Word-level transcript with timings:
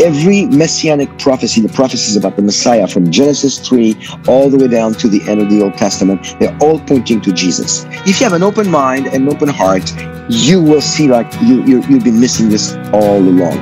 Every 0.00 0.46
messianic 0.46 1.18
prophecy, 1.18 1.60
the 1.60 1.68
prophecies 1.68 2.16
about 2.16 2.36
the 2.36 2.42
Messiah 2.42 2.86
from 2.88 3.10
Genesis 3.10 3.58
3 3.58 3.96
all 4.26 4.48
the 4.48 4.56
way 4.56 4.68
down 4.68 4.94
to 4.94 5.08
the 5.08 5.20
end 5.28 5.42
of 5.42 5.50
the 5.50 5.62
Old 5.62 5.74
Testament, 5.74 6.34
they're 6.40 6.56
all 6.60 6.80
pointing 6.80 7.20
to 7.20 7.32
Jesus. 7.32 7.84
If 8.06 8.20
you 8.20 8.24
have 8.24 8.32
an 8.32 8.42
open 8.42 8.70
mind 8.70 9.06
and 9.06 9.28
an 9.28 9.28
open 9.28 9.48
heart, 9.48 9.92
you 10.28 10.62
will 10.62 10.80
see 10.80 11.08
like 11.08 11.30
you, 11.42 11.62
you, 11.64 11.82
you've 11.88 12.04
been 12.04 12.20
missing 12.20 12.48
this 12.48 12.74
all 12.92 13.18
along. 13.18 13.58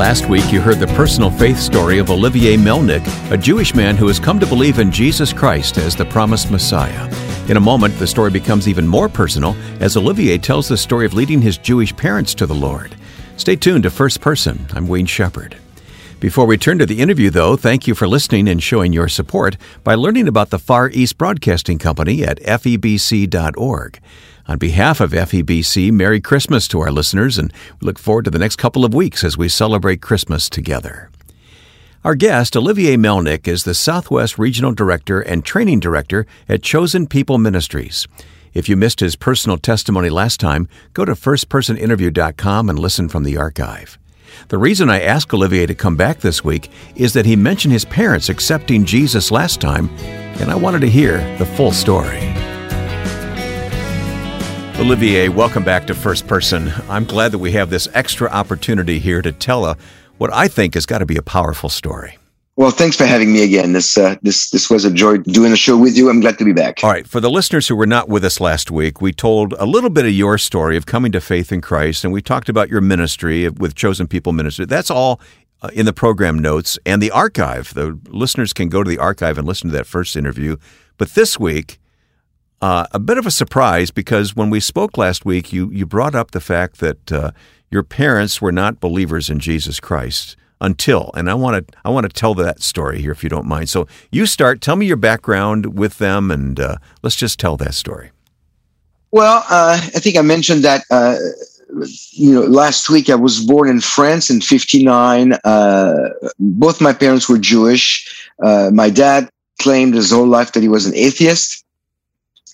Last 0.00 0.30
week, 0.30 0.50
you 0.50 0.62
heard 0.62 0.78
the 0.78 0.86
personal 0.86 1.30
faith 1.30 1.58
story 1.58 1.98
of 1.98 2.08
Olivier 2.08 2.56
Melnick, 2.56 3.06
a 3.30 3.36
Jewish 3.36 3.74
man 3.74 3.98
who 3.98 4.06
has 4.08 4.18
come 4.18 4.40
to 4.40 4.46
believe 4.46 4.78
in 4.78 4.90
Jesus 4.90 5.30
Christ 5.30 5.76
as 5.76 5.94
the 5.94 6.06
promised 6.06 6.50
Messiah. 6.50 7.06
In 7.50 7.58
a 7.58 7.60
moment, 7.60 7.98
the 7.98 8.06
story 8.06 8.30
becomes 8.30 8.66
even 8.66 8.88
more 8.88 9.10
personal 9.10 9.54
as 9.78 9.98
Olivier 9.98 10.38
tells 10.38 10.68
the 10.68 10.78
story 10.78 11.04
of 11.04 11.12
leading 11.12 11.42
his 11.42 11.58
Jewish 11.58 11.94
parents 11.94 12.32
to 12.36 12.46
the 12.46 12.54
Lord. 12.54 12.96
Stay 13.36 13.56
tuned 13.56 13.82
to 13.82 13.90
First 13.90 14.22
Person. 14.22 14.66
I'm 14.72 14.88
Wayne 14.88 15.04
Shepherd. 15.04 15.58
Before 16.18 16.46
we 16.46 16.56
turn 16.56 16.78
to 16.78 16.86
the 16.86 17.00
interview, 17.00 17.28
though, 17.28 17.56
thank 17.56 17.86
you 17.86 17.94
for 17.94 18.08
listening 18.08 18.48
and 18.48 18.62
showing 18.62 18.94
your 18.94 19.08
support 19.08 19.58
by 19.84 19.96
learning 19.96 20.28
about 20.28 20.48
the 20.48 20.58
Far 20.58 20.88
East 20.88 21.18
Broadcasting 21.18 21.76
Company 21.76 22.24
at 22.24 22.40
febc.org. 22.40 24.00
On 24.50 24.58
behalf 24.58 25.00
of 25.00 25.12
FEBC, 25.12 25.92
Merry 25.92 26.20
Christmas 26.20 26.66
to 26.66 26.80
our 26.80 26.90
listeners, 26.90 27.38
and 27.38 27.52
we 27.80 27.86
look 27.86 28.00
forward 28.00 28.24
to 28.24 28.32
the 28.32 28.38
next 28.40 28.56
couple 28.56 28.84
of 28.84 28.92
weeks 28.92 29.22
as 29.22 29.38
we 29.38 29.48
celebrate 29.48 30.02
Christmas 30.02 30.50
together. 30.50 31.08
Our 32.02 32.16
guest, 32.16 32.56
Olivier 32.56 32.96
Melnick, 32.96 33.46
is 33.46 33.62
the 33.62 33.74
Southwest 33.74 34.40
Regional 34.40 34.72
Director 34.72 35.20
and 35.20 35.44
Training 35.44 35.78
Director 35.78 36.26
at 36.48 36.64
Chosen 36.64 37.06
People 37.06 37.38
Ministries. 37.38 38.08
If 38.52 38.68
you 38.68 38.74
missed 38.74 38.98
his 38.98 39.14
personal 39.14 39.56
testimony 39.56 40.10
last 40.10 40.40
time, 40.40 40.66
go 40.94 41.04
to 41.04 41.12
firstpersoninterview.com 41.12 42.68
and 42.68 42.76
listen 42.76 43.08
from 43.08 43.22
the 43.22 43.36
archive. 43.36 44.00
The 44.48 44.58
reason 44.58 44.90
I 44.90 45.00
asked 45.00 45.32
Olivier 45.32 45.66
to 45.66 45.76
come 45.76 45.94
back 45.94 46.18
this 46.18 46.42
week 46.42 46.72
is 46.96 47.12
that 47.12 47.26
he 47.26 47.36
mentioned 47.36 47.72
his 47.72 47.84
parents 47.84 48.28
accepting 48.28 48.84
Jesus 48.84 49.30
last 49.30 49.60
time, 49.60 49.88
and 50.40 50.50
I 50.50 50.56
wanted 50.56 50.80
to 50.80 50.90
hear 50.90 51.18
the 51.38 51.46
full 51.46 51.70
story. 51.70 52.29
Olivier, 54.80 55.28
welcome 55.28 55.62
back 55.62 55.86
to 55.88 55.94
First 55.94 56.26
Person. 56.26 56.72
I'm 56.88 57.04
glad 57.04 57.32
that 57.32 57.38
we 57.38 57.52
have 57.52 57.68
this 57.68 57.86
extra 57.92 58.30
opportunity 58.30 58.98
here 58.98 59.20
to 59.20 59.30
tell 59.30 59.66
a, 59.66 59.76
what 60.16 60.32
I 60.32 60.48
think 60.48 60.72
has 60.72 60.86
got 60.86 61.00
to 61.00 61.06
be 61.06 61.18
a 61.18 61.22
powerful 61.22 61.68
story. 61.68 62.16
Well, 62.56 62.70
thanks 62.70 62.96
for 62.96 63.04
having 63.04 63.30
me 63.30 63.44
again. 63.44 63.74
This 63.74 63.98
uh, 63.98 64.16
this 64.22 64.48
this 64.48 64.70
was 64.70 64.86
a 64.86 64.90
joy 64.90 65.18
doing 65.18 65.50
the 65.50 65.56
show 65.58 65.76
with 65.76 65.98
you. 65.98 66.08
I'm 66.08 66.20
glad 66.20 66.38
to 66.38 66.46
be 66.46 66.54
back. 66.54 66.82
All 66.82 66.88
right, 66.88 67.06
for 67.06 67.20
the 67.20 67.30
listeners 67.30 67.68
who 67.68 67.76
were 67.76 67.86
not 67.86 68.08
with 68.08 68.24
us 68.24 68.40
last 68.40 68.70
week, 68.70 69.02
we 69.02 69.12
told 69.12 69.52
a 69.58 69.66
little 69.66 69.90
bit 69.90 70.06
of 70.06 70.12
your 70.12 70.38
story 70.38 70.78
of 70.78 70.86
coming 70.86 71.12
to 71.12 71.20
faith 71.20 71.52
in 71.52 71.60
Christ, 71.60 72.02
and 72.02 72.10
we 72.10 72.22
talked 72.22 72.48
about 72.48 72.70
your 72.70 72.80
ministry 72.80 73.50
with 73.50 73.74
Chosen 73.74 74.08
People 74.08 74.32
Ministry. 74.32 74.64
That's 74.64 74.90
all 74.90 75.20
uh, 75.60 75.68
in 75.74 75.84
the 75.84 75.92
program 75.92 76.38
notes 76.38 76.78
and 76.86 77.02
the 77.02 77.10
archive. 77.10 77.74
The 77.74 78.00
listeners 78.08 78.54
can 78.54 78.70
go 78.70 78.82
to 78.82 78.88
the 78.88 78.98
archive 78.98 79.36
and 79.36 79.46
listen 79.46 79.68
to 79.68 79.76
that 79.76 79.86
first 79.86 80.16
interview. 80.16 80.56
But 80.96 81.10
this 81.10 81.38
week, 81.38 81.78
uh, 82.60 82.86
a 82.92 82.98
bit 82.98 83.18
of 83.18 83.26
a 83.26 83.30
surprise 83.30 83.90
because 83.90 84.36
when 84.36 84.50
we 84.50 84.60
spoke 84.60 84.98
last 84.98 85.24
week, 85.24 85.52
you, 85.52 85.70
you 85.70 85.86
brought 85.86 86.14
up 86.14 86.32
the 86.32 86.40
fact 86.40 86.78
that 86.80 87.10
uh, 87.10 87.30
your 87.70 87.82
parents 87.82 88.42
were 88.42 88.52
not 88.52 88.80
believers 88.80 89.30
in 89.30 89.38
Jesus 89.38 89.80
Christ 89.80 90.36
until, 90.60 91.10
and 91.14 91.30
I 91.30 91.34
want 91.34 91.66
to 91.66 91.78
I 91.84 91.90
want 91.90 92.04
to 92.04 92.12
tell 92.12 92.34
that 92.34 92.60
story 92.60 93.00
here 93.00 93.12
if 93.12 93.22
you 93.22 93.30
don't 93.30 93.46
mind. 93.46 93.70
So 93.70 93.86
you 94.10 94.26
start. 94.26 94.60
Tell 94.60 94.76
me 94.76 94.84
your 94.84 94.98
background 94.98 95.78
with 95.78 95.96
them, 95.96 96.30
and 96.30 96.60
uh, 96.60 96.76
let's 97.02 97.16
just 97.16 97.40
tell 97.40 97.56
that 97.56 97.74
story. 97.74 98.10
Well, 99.10 99.38
uh, 99.48 99.80
I 99.82 99.98
think 99.98 100.18
I 100.18 100.22
mentioned 100.22 100.62
that. 100.64 100.84
Uh, 100.90 101.16
you 102.10 102.34
know, 102.34 102.40
last 102.42 102.90
week 102.90 103.08
I 103.08 103.14
was 103.14 103.40
born 103.40 103.70
in 103.70 103.80
France 103.80 104.28
in 104.28 104.42
'59. 104.42 105.32
Uh, 105.44 106.10
both 106.38 106.82
my 106.82 106.92
parents 106.92 107.26
were 107.26 107.38
Jewish. 107.38 108.28
my 108.38 108.90
dad 108.90 109.30
claimed 109.62 109.94
his 109.94 110.10
whole 110.10 110.26
life 110.26 110.52
that 110.52 110.62
he 110.62 110.68
was 110.68 110.84
an 110.84 110.94
atheist 110.94 111.64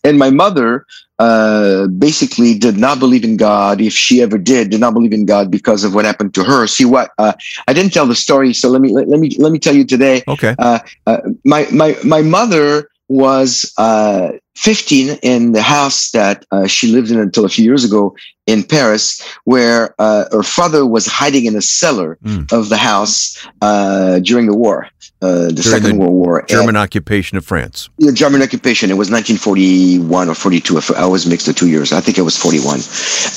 and 0.05 0.19
my 0.19 0.31
mother 0.31 0.87
uh, 1.19 1.87
basically 1.87 2.59
did 2.59 2.77
not 2.77 2.99
believe 2.99 3.25
in 3.25 3.37
God. 3.37 3.81
If 3.81 3.93
she 3.93 4.21
ever 4.23 4.39
did, 4.39 4.71
did 4.71 4.81
not 4.81 4.95
believe 4.95 5.13
in 5.13 5.25
God 5.27 5.51
because 5.51 5.85
of 5.85 5.95
what 5.95 6.05
happened 6.05 6.35
to 6.35 6.45
her. 6.45 6.67
See 6.67 6.85
what 6.85 7.11
uh, 7.19 7.33
I 7.67 7.73
didn't 7.73 7.93
tell 7.93 8.07
the 8.07 8.15
story, 8.15 8.53
so 8.53 8.69
let 8.69 8.83
me 8.83 8.93
let, 8.93 9.09
let 9.09 9.21
me 9.21 9.35
let 9.39 9.53
me 9.53 9.59
tell 9.59 9.75
you 9.75 9.85
today. 9.85 10.23
Okay. 10.29 10.55
Uh, 10.59 10.81
uh 11.07 11.19
my 11.45 11.67
my 11.73 11.97
my 12.05 12.23
mother 12.23 12.91
was 13.09 13.73
uh, 13.79 14.33
15 14.57 15.19
in 15.23 15.53
the 15.53 15.63
house 15.63 16.11
that 16.11 16.45
uh, 16.51 16.67
she 16.67 16.89
lived 16.89 17.11
in 17.11 17.19
until 17.19 17.45
a 17.45 17.49
few 17.49 17.65
years 17.65 17.85
ago 17.85 18.17
in 18.47 18.63
Paris, 18.63 19.23
where 19.45 19.95
uh, 19.99 20.25
her 20.33 20.43
father 20.43 20.87
was 20.87 21.07
hiding 21.07 21.45
in 21.47 21.57
a 21.57 21.63
cellar 21.63 22.19
mm. 22.25 22.51
of 22.53 22.69
the 22.69 22.77
house 22.77 23.47
uh, 23.61 24.19
during 24.21 24.47
the 24.47 24.57
war, 24.57 24.89
uh, 25.21 25.47
the 25.47 25.53
during 25.53 25.63
Second 25.63 25.91
the 25.91 25.99
World 25.99 26.13
War. 26.13 26.45
German 26.49 26.71
and, 26.71 26.79
occupation 26.79 27.37
of 27.37 27.45
France. 27.45 27.91
The 27.99 28.13
German 28.13 28.43
occupation. 28.43 28.91
It 28.91 28.95
was 28.95 29.11
1941 29.11 30.29
or 30.29 30.35
42. 30.35 30.81
I 30.97 31.03
always 31.03 31.27
mix 31.27 31.45
the 31.45 31.53
two 31.53 31.69
years. 31.69 31.93
I 31.93 32.01
think 32.01 32.19
it 32.19 32.23
was 32.23 32.37
41. 32.37 32.81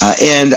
Uh, 0.02 0.16
and 0.22 0.54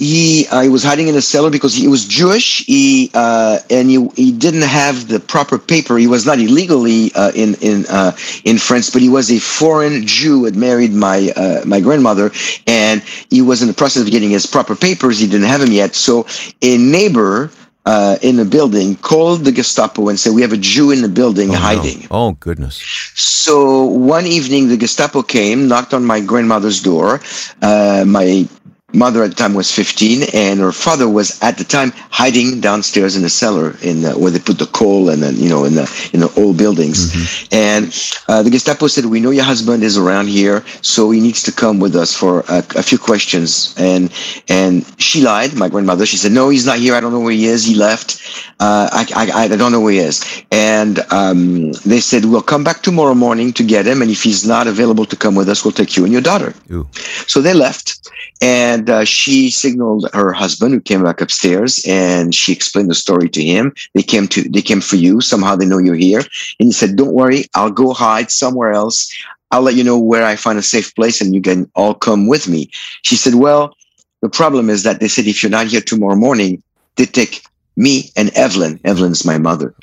he 0.00 0.46
uh, 0.48 0.62
he 0.62 0.70
was 0.70 0.82
hiding 0.82 1.08
in 1.08 1.14
a 1.14 1.20
cellar 1.20 1.50
because 1.50 1.74
he 1.74 1.86
was 1.86 2.06
Jewish. 2.06 2.64
He 2.64 3.10
uh, 3.12 3.58
and 3.68 3.90
he, 3.90 4.08
he 4.16 4.32
didn't 4.32 4.62
have 4.62 5.08
the 5.08 5.20
proper 5.20 5.58
paper. 5.58 5.98
He 5.98 6.06
was 6.06 6.24
not 6.24 6.38
illegally 6.40 7.12
uh, 7.14 7.32
in 7.34 7.54
in 7.56 7.84
uh, 7.90 8.16
in 8.44 8.56
France, 8.56 8.88
but 8.88 9.02
he 9.02 9.10
was 9.10 9.30
a 9.30 9.38
foreign 9.38 10.06
Jew. 10.06 10.44
Had 10.44 10.56
married 10.56 10.94
my 10.94 11.30
uh, 11.36 11.62
my 11.66 11.80
grandmother, 11.80 12.32
and 12.66 13.02
he 13.28 13.42
was 13.42 13.60
in 13.60 13.68
the 13.68 13.74
process 13.74 14.02
of 14.02 14.10
getting 14.10 14.30
his 14.30 14.46
proper 14.46 14.74
papers. 14.74 15.18
He 15.18 15.26
didn't 15.26 15.48
have 15.48 15.60
them 15.60 15.72
yet. 15.72 15.94
So 15.94 16.26
a 16.62 16.78
neighbor. 16.78 17.50
Uh, 17.86 18.18
in 18.20 18.36
the 18.36 18.44
building, 18.44 18.94
called 18.96 19.42
the 19.42 19.50
Gestapo 19.50 20.10
and 20.10 20.20
said, 20.20 20.34
"We 20.34 20.42
have 20.42 20.52
a 20.52 20.58
Jew 20.58 20.90
in 20.90 21.00
the 21.00 21.08
building 21.08 21.50
oh, 21.50 21.54
hiding." 21.54 22.00
No. 22.00 22.06
Oh 22.10 22.32
goodness! 22.32 22.76
So 23.14 23.84
one 23.84 24.26
evening, 24.26 24.68
the 24.68 24.76
Gestapo 24.76 25.22
came, 25.22 25.66
knocked 25.66 25.94
on 25.94 26.04
my 26.04 26.20
grandmother's 26.20 26.82
door. 26.82 27.22
my 27.62 28.46
mother 28.92 29.22
at 29.22 29.30
the 29.30 29.36
time 29.36 29.54
was 29.54 29.70
15 29.72 30.24
and 30.34 30.60
her 30.60 30.72
father 30.72 31.08
was 31.08 31.40
at 31.42 31.58
the 31.58 31.64
time 31.64 31.92
hiding 32.10 32.60
downstairs 32.60 33.16
in 33.16 33.22
the 33.22 33.30
cellar 33.30 33.76
in 33.82 34.02
the, 34.02 34.12
where 34.12 34.30
they 34.30 34.38
put 34.38 34.58
the 34.58 34.66
coal 34.66 35.10
and 35.10 35.22
then 35.22 35.36
you 35.36 35.48
know 35.48 35.64
in 35.64 35.74
the 35.74 36.10
in 36.12 36.20
the 36.20 36.32
old 36.36 36.56
buildings. 36.56 37.12
Mm-hmm. 37.12 37.54
and 37.54 38.14
uh, 38.28 38.42
the 38.42 38.50
gestapo 38.50 38.86
said 38.86 39.06
we 39.06 39.20
know 39.20 39.30
your 39.30 39.44
husband 39.44 39.82
is 39.82 39.96
around 39.96 40.28
here 40.28 40.64
so 40.82 41.10
he 41.10 41.20
needs 41.20 41.42
to 41.42 41.52
come 41.52 41.78
with 41.78 41.94
us 41.96 42.14
for 42.14 42.40
a, 42.48 42.64
a, 42.76 42.82
few 42.82 42.98
questions. 42.98 43.74
And 43.78 44.12
and 44.48 44.84
she 45.00 45.20
lied 45.20 45.54
my 45.54 45.68
grandmother. 45.68 46.06
She 46.06 46.16
said 46.16 46.32
no 46.32 46.48
he's 46.48 46.66
not 46.66 46.78
here. 46.78 46.94
I 46.94 47.00
don't 47.00 47.12
know 47.12 47.20
where 47.20 47.32
he 47.32 47.46
is. 47.46 47.64
He 47.64 47.74
left. 47.74 48.20
Uh, 48.58 48.88
I, 48.92 49.06
I, 49.14 49.44
I 49.44 49.48
don't 49.48 49.72
know 49.72 49.80
where 49.80 49.92
he 49.92 49.98
is. 49.98 50.42
And 50.50 51.00
um, 51.10 51.72
they 51.86 52.00
said 52.00 52.24
we'll 52.24 52.42
come 52.42 52.64
back 52.64 52.82
tomorrow 52.82 53.14
morning 53.14 53.52
to 53.54 53.64
get 53.64 53.86
him 53.86 54.02
and 54.02 54.10
if 54.10 54.22
he's 54.22 54.46
not 54.46 54.66
available 54.66 55.04
to 55.06 55.16
come 55.16 55.34
with 55.34 55.48
us 55.48 55.64
we'll 55.64 55.72
take 55.72 55.96
you 55.96 56.04
and 56.04 56.12
your 56.12 56.22
daughter. 56.22 56.54
Ooh. 56.70 56.86
so 57.26 57.40
they 57.40 57.54
left 57.54 58.00
and 58.40 58.79
uh, 58.88 59.04
she 59.04 59.50
signaled 59.50 60.08
her 60.14 60.32
husband, 60.32 60.72
who 60.72 60.80
came 60.80 61.02
back 61.02 61.20
upstairs, 61.20 61.84
and 61.86 62.34
she 62.34 62.52
explained 62.52 62.90
the 62.90 62.94
story 62.94 63.28
to 63.28 63.42
him. 63.42 63.74
They 63.94 64.02
came 64.02 64.28
to, 64.28 64.48
they 64.48 64.62
came 64.62 64.80
for 64.80 64.96
you. 64.96 65.20
Somehow 65.20 65.56
they 65.56 65.66
know 65.66 65.78
you're 65.78 65.94
here, 65.94 66.20
and 66.20 66.66
he 66.68 66.72
said, 66.72 66.96
"Don't 66.96 67.12
worry, 67.12 67.44
I'll 67.54 67.70
go 67.70 67.92
hide 67.92 68.30
somewhere 68.30 68.72
else. 68.72 69.12
I'll 69.50 69.62
let 69.62 69.74
you 69.74 69.84
know 69.84 69.98
where 69.98 70.24
I 70.24 70.36
find 70.36 70.58
a 70.58 70.62
safe 70.62 70.94
place, 70.94 71.20
and 71.20 71.34
you 71.34 71.42
can 71.42 71.70
all 71.74 71.94
come 71.94 72.26
with 72.26 72.48
me." 72.48 72.70
She 73.02 73.16
said, 73.16 73.34
"Well, 73.34 73.74
the 74.22 74.28
problem 74.28 74.70
is 74.70 74.82
that 74.84 75.00
they 75.00 75.08
said 75.08 75.26
if 75.26 75.42
you're 75.42 75.50
not 75.50 75.66
here 75.66 75.80
tomorrow 75.80 76.16
morning, 76.16 76.62
they 76.96 77.06
take 77.06 77.42
me 77.76 78.10
and 78.16 78.30
Evelyn. 78.36 78.78
Evelyn's 78.84 79.24
my 79.24 79.38
mother, 79.38 79.74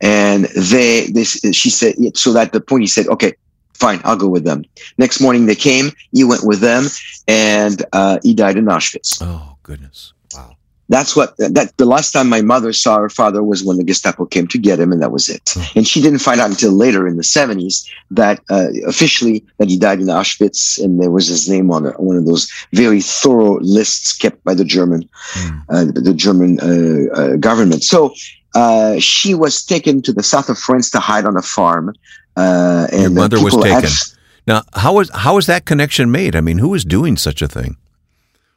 and 0.00 0.44
they, 0.56 1.06
they, 1.06 1.24
she 1.24 1.70
said, 1.70 1.94
so 2.14 2.32
that 2.32 2.52
the 2.52 2.60
point 2.60 2.82
he 2.82 2.86
said, 2.86 3.06
okay, 3.08 3.32
fine, 3.76 4.00
I'll 4.04 4.16
go 4.16 4.28
with 4.28 4.44
them. 4.44 4.64
Next 4.98 5.20
morning 5.20 5.46
they 5.46 5.54
came, 5.54 5.90
he 6.12 6.24
went 6.24 6.44
with 6.44 6.60
them, 6.60 6.86
and 7.28 7.84
uh, 7.92 8.18
he 8.22 8.34
died 8.34 8.56
in 8.56 8.66
Auschwitz. 8.66 9.18
Oh 9.20 9.56
goodness! 9.62 10.12
Wow. 10.34 10.56
That's 10.88 11.16
what 11.16 11.36
that 11.38 11.76
the 11.76 11.84
last 11.84 12.12
time 12.12 12.28
my 12.28 12.42
mother 12.42 12.72
saw 12.72 12.98
her 12.98 13.08
father 13.08 13.42
was 13.42 13.64
when 13.64 13.76
the 13.76 13.84
Gestapo 13.84 14.24
came 14.24 14.46
to 14.48 14.58
get 14.58 14.78
him, 14.78 14.92
and 14.92 15.02
that 15.02 15.10
was 15.10 15.28
it. 15.28 15.52
Oh. 15.56 15.72
And 15.74 15.86
she 15.86 16.00
didn't 16.00 16.20
find 16.20 16.40
out 16.40 16.50
until 16.50 16.72
later 16.72 17.08
in 17.08 17.16
the 17.16 17.24
seventies 17.24 17.90
that 18.10 18.40
uh, 18.50 18.68
officially 18.86 19.44
that 19.58 19.68
he 19.68 19.78
died 19.78 20.00
in 20.00 20.06
Auschwitz, 20.06 20.82
and 20.82 21.02
there 21.02 21.10
was 21.10 21.26
his 21.26 21.48
name 21.48 21.70
on 21.70 21.86
one 21.98 22.16
of 22.16 22.26
those 22.26 22.50
very 22.72 23.00
thorough 23.00 23.58
lists 23.60 24.16
kept 24.16 24.42
by 24.44 24.54
the 24.54 24.64
German, 24.64 25.08
mm. 25.32 25.62
uh, 25.68 25.84
the 25.86 26.14
German 26.14 26.60
uh, 26.60 27.14
uh, 27.14 27.36
government. 27.36 27.82
So 27.82 28.14
uh, 28.54 29.00
she 29.00 29.34
was 29.34 29.64
taken 29.64 30.02
to 30.02 30.12
the 30.12 30.22
south 30.22 30.48
of 30.48 30.58
France 30.58 30.90
to 30.90 31.00
hide 31.00 31.26
on 31.26 31.36
a 31.36 31.42
farm 31.42 31.94
Uh, 32.36 32.86
and 32.92 33.02
Your 33.02 33.10
mother 33.10 33.42
was 33.42 33.56
taken. 33.56 33.90
Now, 34.46 34.62
how 34.74 34.94
was 34.94 35.10
how 35.10 35.34
was 35.36 35.46
that 35.46 35.64
connection 35.64 36.10
made? 36.10 36.36
I 36.36 36.40
mean, 36.40 36.58
who 36.58 36.68
was 36.68 36.84
doing 36.84 37.16
such 37.16 37.42
a 37.42 37.48
thing? 37.48 37.76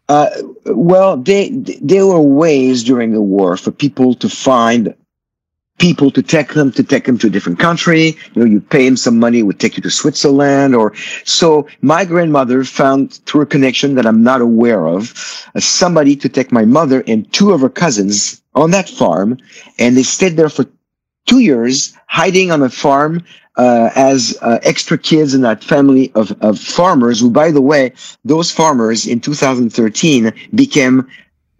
Uh, 0.07 0.29
well, 0.65 1.17
they, 1.17 1.49
there 1.49 2.07
were 2.07 2.19
ways 2.19 2.83
during 2.83 3.13
the 3.13 3.21
war 3.21 3.55
for 3.57 3.71
people 3.71 4.15
to 4.15 4.27
find 4.27 4.95
people 5.77 6.11
to 6.11 6.21
take 6.21 6.53
them 6.53 6.71
to 6.71 6.83
take 6.83 7.05
them 7.05 7.17
to 7.17 7.27
a 7.27 7.29
different 7.29 7.57
country. 7.57 8.17
You 8.33 8.41
know, 8.41 8.45
you 8.45 8.59
pay 8.59 8.85
them 8.85 8.97
some 8.97 9.17
money, 9.17 9.39
it 9.39 9.43
would 9.43 9.59
take 9.59 9.77
you 9.77 9.83
to 9.83 9.89
Switzerland, 9.89 10.75
or 10.75 10.93
so. 11.23 11.67
My 11.81 12.05
grandmother 12.05 12.63
found 12.63 13.13
through 13.25 13.41
a 13.41 13.45
connection 13.45 13.95
that 13.95 14.05
I'm 14.05 14.21
not 14.21 14.41
aware 14.41 14.87
of, 14.87 15.13
uh, 15.55 15.59
somebody 15.59 16.15
to 16.17 16.29
take 16.29 16.51
my 16.51 16.65
mother 16.65 17.03
and 17.07 17.31
two 17.31 17.51
of 17.53 17.61
her 17.61 17.69
cousins 17.69 18.41
on 18.55 18.71
that 18.71 18.89
farm, 18.89 19.37
and 19.77 19.95
they 19.95 20.03
stayed 20.03 20.37
there 20.37 20.49
for 20.49 20.65
two 21.27 21.39
years, 21.39 21.93
hiding 22.07 22.51
on 22.51 22.61
a 22.61 22.69
farm. 22.69 23.23
Uh, 23.59 23.89
as 23.95 24.37
uh, 24.41 24.57
extra 24.63 24.97
kids 24.97 25.33
in 25.33 25.41
that 25.41 25.61
family 25.63 26.11
of, 26.15 26.31
of 26.41 26.57
farmers, 26.57 27.19
who, 27.19 27.29
by 27.29 27.51
the 27.51 27.59
way, 27.61 27.91
those 28.23 28.49
farmers 28.51 29.05
in 29.05 29.19
2013 29.19 30.31
became 30.55 31.05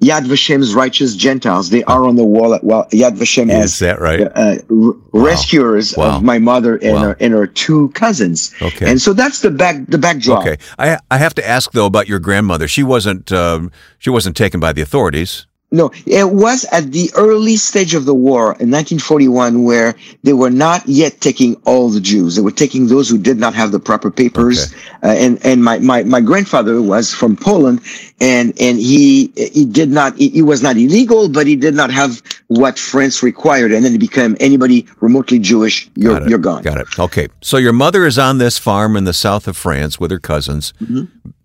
Yad 0.02 0.26
Vashem's 0.26 0.74
righteous 0.74 1.14
Gentiles. 1.14 1.72
They 1.72 1.84
are 1.84 2.06
on 2.06 2.16
the 2.16 2.24
wall 2.24 2.54
at 2.54 2.64
well, 2.64 2.86
Yad 2.92 3.18
Vashem 3.18 3.50
Is 3.50 3.64
as 3.66 3.80
that 3.80 4.00
right? 4.00 4.22
uh, 4.34 4.56
r- 4.72 4.94
rescuers 5.12 5.98
Wow. 5.98 6.16
of 6.18 6.24
my 6.24 6.40
mother 6.40 6.78
and, 6.78 6.94
Wow. 6.94 7.02
her, 7.02 7.18
and 7.20 7.34
her 7.34 7.46
two 7.48 7.90
cousins. 7.90 8.54
Okay. 8.62 8.90
And 8.90 9.02
so 9.02 9.12
that's 9.12 9.42
the 9.42 9.52
back 9.52 9.76
the 9.88 9.98
backdrop. 9.98 10.46
Okay, 10.46 10.58
I 10.78 11.00
I 11.12 11.18
have 11.18 11.36
to 11.36 11.46
ask 11.46 11.74
though 11.74 11.86
about 11.86 12.08
your 12.08 12.20
grandmother. 12.20 12.70
She 12.70 12.82
wasn't 12.82 13.30
um, 13.34 13.72
she 13.98 14.10
wasn't 14.10 14.38
taken 14.38 14.62
by 14.62 14.72
the 14.72 14.82
authorities. 14.82 15.48
No, 15.72 15.92
it 16.08 16.32
was 16.32 16.66
at 16.72 16.92
the 16.92 17.12
early 17.16 17.56
stage 17.56 17.94
of 17.94 18.06
the 18.06 18.14
war 18.14 18.58
in 18.60 18.72
1941 18.72 19.64
where 19.64 19.94
they 20.24 20.34
were 20.34 20.50
not 20.50 20.88
yet 20.88 21.22
taking 21.22 21.56
all 21.66 21.90
the 21.90 22.02
Jews. 22.02 22.36
They 22.36 22.42
were 22.42 22.50
taking 22.50 22.88
those 22.88 23.08
who 23.08 23.20
did 23.20 23.38
not 23.38 23.54
have 23.54 23.72
the 23.72 23.80
proper 23.80 24.10
papers. 24.10 24.74
Uh, 25.04 25.08
and 25.10 25.46
and 25.46 25.64
my, 25.64 25.78
my, 25.78 26.04
my 26.04 26.22
grandfather 26.22 26.82
was 26.82 27.14
from 27.14 27.36
Poland 27.36 27.82
and, 28.20 28.60
and 28.60 28.80
he, 28.80 29.32
he 29.36 29.64
did 29.64 29.90
not, 29.90 30.18
he, 30.18 30.30
he 30.30 30.42
was 30.42 30.64
not 30.64 30.76
illegal, 30.76 31.30
but 31.30 31.46
he 31.46 31.56
did 31.56 31.76
not 31.76 31.92
have 31.92 32.22
what 32.48 32.80
France 32.80 33.22
required. 33.22 33.72
And 33.72 33.86
then 33.86 33.92
he 33.92 34.00
became 34.00 34.36
anybody 34.40 34.88
remotely 35.02 35.38
Jewish, 35.38 35.88
you're, 35.94 36.28
you're 36.28 36.40
gone. 36.40 36.64
Got 36.64 36.80
it. 36.80 36.88
Okay, 36.98 37.28
so 37.42 37.58
your 37.58 37.74
mother 37.74 38.08
is 38.08 38.18
on 38.18 38.40
this 38.40 38.58
farm 38.58 38.98
in 38.98 39.04
the 39.04 39.14
south 39.14 39.48
of 39.48 39.56
France 39.56 40.00
with 40.00 40.10
her 40.10 40.20
cousins, 40.20 40.74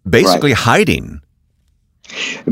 basically 0.09 0.53
hiding. 0.53 1.21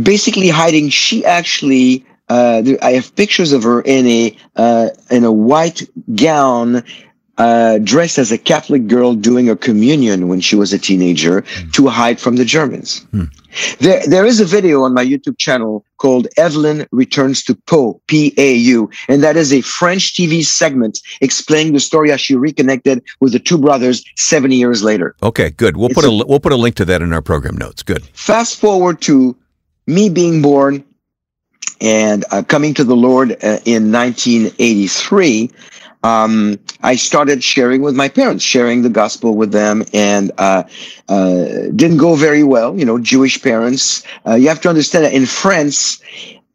Basically 0.03 0.49
hiding. 0.49 0.89
She 0.89 1.25
actually, 1.25 2.05
uh, 2.29 2.63
I 2.83 2.93
have 2.93 3.15
pictures 3.17 3.53
of 3.53 3.63
her 3.63 3.81
in 3.83 4.07
a 4.07 4.37
uh, 4.57 4.89
in 5.11 5.25
a 5.25 5.33
white 5.33 5.83
gown, 6.15 6.83
uh, 7.39 7.79
dressed 7.79 8.19
as 8.19 8.31
a 8.33 8.39
Catholic 8.39 8.87
girl 8.87 9.15
doing 9.15 9.49
a 9.49 9.57
communion 9.57 10.29
when 10.29 10.41
she 10.41 10.57
was 10.57 10.73
a 10.73 10.79
teenager 10.79 11.43
to 11.73 11.89
hide 11.89 12.21
from 12.21 12.37
the 12.37 12.45
Germans. 12.45 13.05
There, 13.81 14.01
there 14.07 14.25
is 14.25 14.41
a 14.41 14.47
video 14.47 14.83
on 14.83 14.95
my 14.95 15.05
YouTube 15.05 15.37
channel 15.37 15.85
called 15.99 16.27
Evelyn 16.39 16.87
Returns 16.91 17.43
to 17.45 17.55
Pau, 17.67 18.01
P-A-U, 18.07 18.89
and 19.09 19.23
that 19.23 19.37
is 19.37 19.53
a 19.53 19.61
French 19.61 20.15
TV 20.15 20.43
segment 20.43 20.99
explaining 21.21 21.75
the 21.75 21.81
story 21.81 22.11
as 22.13 22.21
she 22.21 22.35
reconnected 22.35 23.03
with 23.21 23.33
the 23.33 23.39
two 23.39 23.59
brothers 23.59 24.03
70 24.17 24.57
years 24.57 24.83
later. 24.83 25.15
Okay, 25.23 25.51
good. 25.51 25.77
We'll 25.77 25.91
It's 25.91 25.95
put 25.95 26.05
a, 26.07 26.09
a- 26.09 26.27
we'll 26.27 26.41
put 26.41 26.53
a 26.53 26.57
link 26.57 26.77
to 26.77 26.87
that 26.87 27.03
in 27.03 27.13
our 27.13 27.21
program 27.21 27.57
notes. 27.59 27.83
Good. 27.83 28.05
fast 28.15 28.59
forward 28.59 29.03
to 29.03 29.37
me 29.87 30.09
being 30.09 30.43
born 30.43 30.85
and 31.81 32.25
uh, 32.31 32.43
coming 32.43 32.75
to 32.75 32.85
the 32.85 32.97
Lord 32.97 33.33
uh, 33.33 33.59
in 33.65 33.91
1983. 33.93 35.51
Um, 36.05 36.59
I 36.83 36.97
started 36.97 37.45
sharing 37.45 37.83
with 37.83 37.95
my 37.95 38.09
parents, 38.09 38.45
sharing 38.45 38.83
the 38.83 38.89
gospel 38.89 39.37
with 39.37 39.53
them, 39.53 39.85
and 39.93 40.33
uh, 40.39 40.65
uh, 41.09 41.45
didn't 41.77 41.99
go 41.99 42.17
very 42.17 42.43
well. 42.43 42.77
You 42.77 42.85
know, 42.85 42.99
Jewish 42.99 43.41
parents. 43.41 44.05
Uh, 44.27 44.35
you 44.35 44.49
have 44.49 44.61
to 44.63 44.69
understand 44.69 45.05
that 45.05 45.13
in 45.13 45.27
France, 45.27 46.03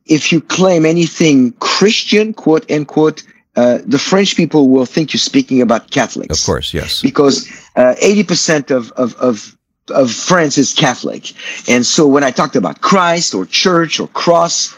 if 0.06 0.32
you 0.32 0.42
claim 0.42 0.86
anything 0.86 1.54
Christian, 1.54 2.34
quote 2.34 2.70
unquote, 2.70 3.24
uh, 3.56 3.80
the 3.86 4.00
French 4.00 4.36
people 4.36 4.70
will 4.70 4.86
think 4.86 5.14
you're 5.14 5.20
speaking 5.20 5.62
about 5.62 5.92
Catholics 5.92 6.40
Of 6.40 6.46
course, 6.46 6.74
yes. 6.74 7.02
because 7.02 7.50
uh, 7.76 7.96
eighty 8.02 8.24
percent 8.24 8.70
of 8.70 8.92
of 8.92 9.16
of 9.16 9.57
of 9.92 10.12
France 10.12 10.58
is 10.58 10.74
Catholic, 10.74 11.34
and 11.70 11.86
so 11.86 12.08
when 12.08 12.24
I 12.24 12.32
talked 12.32 12.56
about 12.56 12.82
Christ 12.82 13.34
or 13.34 13.46
church 13.46 14.00
or 14.00 14.08
cross, 14.10 14.76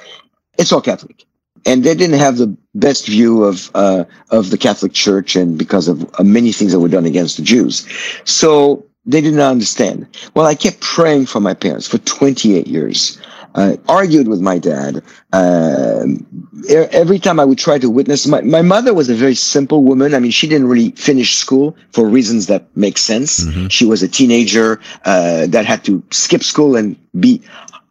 it's 0.57 0.71
all 0.71 0.81
Catholic, 0.81 1.25
and 1.65 1.83
they 1.83 1.95
didn't 1.95 2.19
have 2.19 2.37
the 2.37 2.55
best 2.75 3.07
view 3.07 3.43
of 3.43 3.71
uh, 3.75 4.05
of 4.29 4.49
the 4.49 4.57
Catholic 4.57 4.93
Church, 4.93 5.35
and 5.35 5.57
because 5.57 5.87
of 5.87 6.03
uh, 6.19 6.23
many 6.23 6.51
things 6.51 6.71
that 6.71 6.79
were 6.79 6.89
done 6.89 7.05
against 7.05 7.37
the 7.37 7.43
Jews, 7.43 7.87
so 8.25 8.85
they 9.05 9.21
did 9.21 9.33
not 9.33 9.51
understand. 9.51 10.07
Well, 10.35 10.45
I 10.45 10.55
kept 10.55 10.81
praying 10.81 11.27
for 11.27 11.39
my 11.39 11.53
parents 11.53 11.87
for 11.87 11.97
twenty 11.99 12.55
eight 12.55 12.67
years. 12.67 13.19
Uh, 13.55 13.75
argued 13.87 14.27
with 14.27 14.39
my 14.39 14.59
dad. 14.59 15.01
Um, 15.33 16.25
e- 16.69 16.75
every 16.75 17.19
time 17.19 17.39
I 17.39 17.45
would 17.45 17.57
try 17.57 17.79
to 17.79 17.89
witness, 17.89 18.27
my, 18.27 18.41
my 18.41 18.61
mother 18.61 18.93
was 18.93 19.09
a 19.09 19.15
very 19.15 19.35
simple 19.35 19.83
woman. 19.83 20.13
I 20.13 20.19
mean, 20.19 20.31
she 20.31 20.47
didn't 20.47 20.67
really 20.67 20.91
finish 20.91 21.35
school 21.35 21.75
for 21.91 22.07
reasons 22.07 22.45
that 22.47 22.65
make 22.75 22.97
sense. 22.97 23.43
She 23.69 23.85
was 23.85 24.03
a 24.03 24.07
teenager 24.07 24.79
uh, 25.05 25.47
that 25.47 25.65
had 25.65 25.83
to 25.85 26.03
skip 26.11 26.43
school 26.43 26.75
and 26.75 26.95
be 27.19 27.41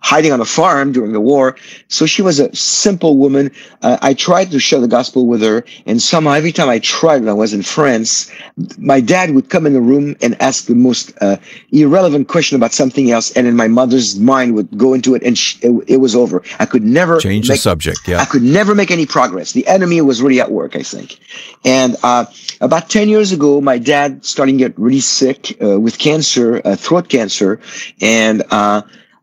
hiding 0.09 0.33
on 0.33 0.41
a 0.41 0.45
farm 0.47 0.91
during 0.91 1.13
the 1.13 1.21
war. 1.21 1.55
So 1.89 2.07
she 2.07 2.23
was 2.23 2.41
a 2.41 2.49
simple 2.57 3.19
woman. 3.19 3.51
Uh, 3.83 3.99
I 4.01 4.15
tried 4.15 4.51
to 4.53 4.59
share 4.59 4.81
the 4.81 4.89
gospel 4.89 5.27
with 5.27 5.43
her, 5.43 5.67
and 5.85 6.01
somehow 6.01 6.33
every 6.33 6.51
time 6.51 6.71
I 6.71 6.79
tried 6.79 7.19
when 7.21 7.29
I 7.29 7.35
was 7.35 7.53
in 7.53 7.63
France, 7.63 8.31
my 8.79 9.01
dad 9.03 9.33
would 9.35 9.51
come 9.51 9.67
in 9.67 9.75
the 9.75 9.83
room 9.83 10.17
and 10.23 10.35
ask 10.41 10.65
the 10.65 10.75
most 10.75 11.13
uh, 11.21 11.37
irrelevant 11.73 12.29
question 12.29 12.57
about 12.57 12.73
something 12.73 13.11
else, 13.11 13.31
and 13.33 13.47
then 13.47 13.55
my 13.55 13.69
mother's 13.69 14.19
mind 14.19 14.55
would 14.55 14.71
go 14.79 14.95
into 14.95 15.15
it, 15.15 15.23
and 15.23 15.37
sh 15.37 15.59
it, 15.61 15.73
it 15.87 15.99
was 15.99 16.17
over. 16.17 16.43
I 16.59 16.65
could 16.65 16.85
never 16.85 17.21
Change 17.21 17.49
the 17.49 17.57
subject. 17.59 18.09
Yeah, 18.09 18.23
I 18.23 18.25
could 18.25 18.43
never 18.43 18.75
make 18.75 18.91
any 18.91 19.05
progress. 19.05 19.53
The 19.53 19.67
enemy 19.67 20.01
was 20.01 20.23
really 20.23 20.41
at 20.41 20.51
work, 20.51 20.75
I 20.75 20.83
think. 20.83 21.19
And 21.67 21.97
uh, 22.03 22.25
about 22.63 22.89
10 22.89 23.11
years 23.11 23.31
ago, 23.31 23.61
my 23.61 23.77
dad 23.77 24.25
started 24.25 24.53
to 24.53 24.59
get 24.59 24.79
really 24.79 25.01
sick 25.01 25.41
uh, 25.63 25.79
with 25.79 25.99
cancer, 25.99 26.63
uh, 26.65 26.77
throat 26.77 27.11
cancer. 27.11 27.61
And 28.01 28.43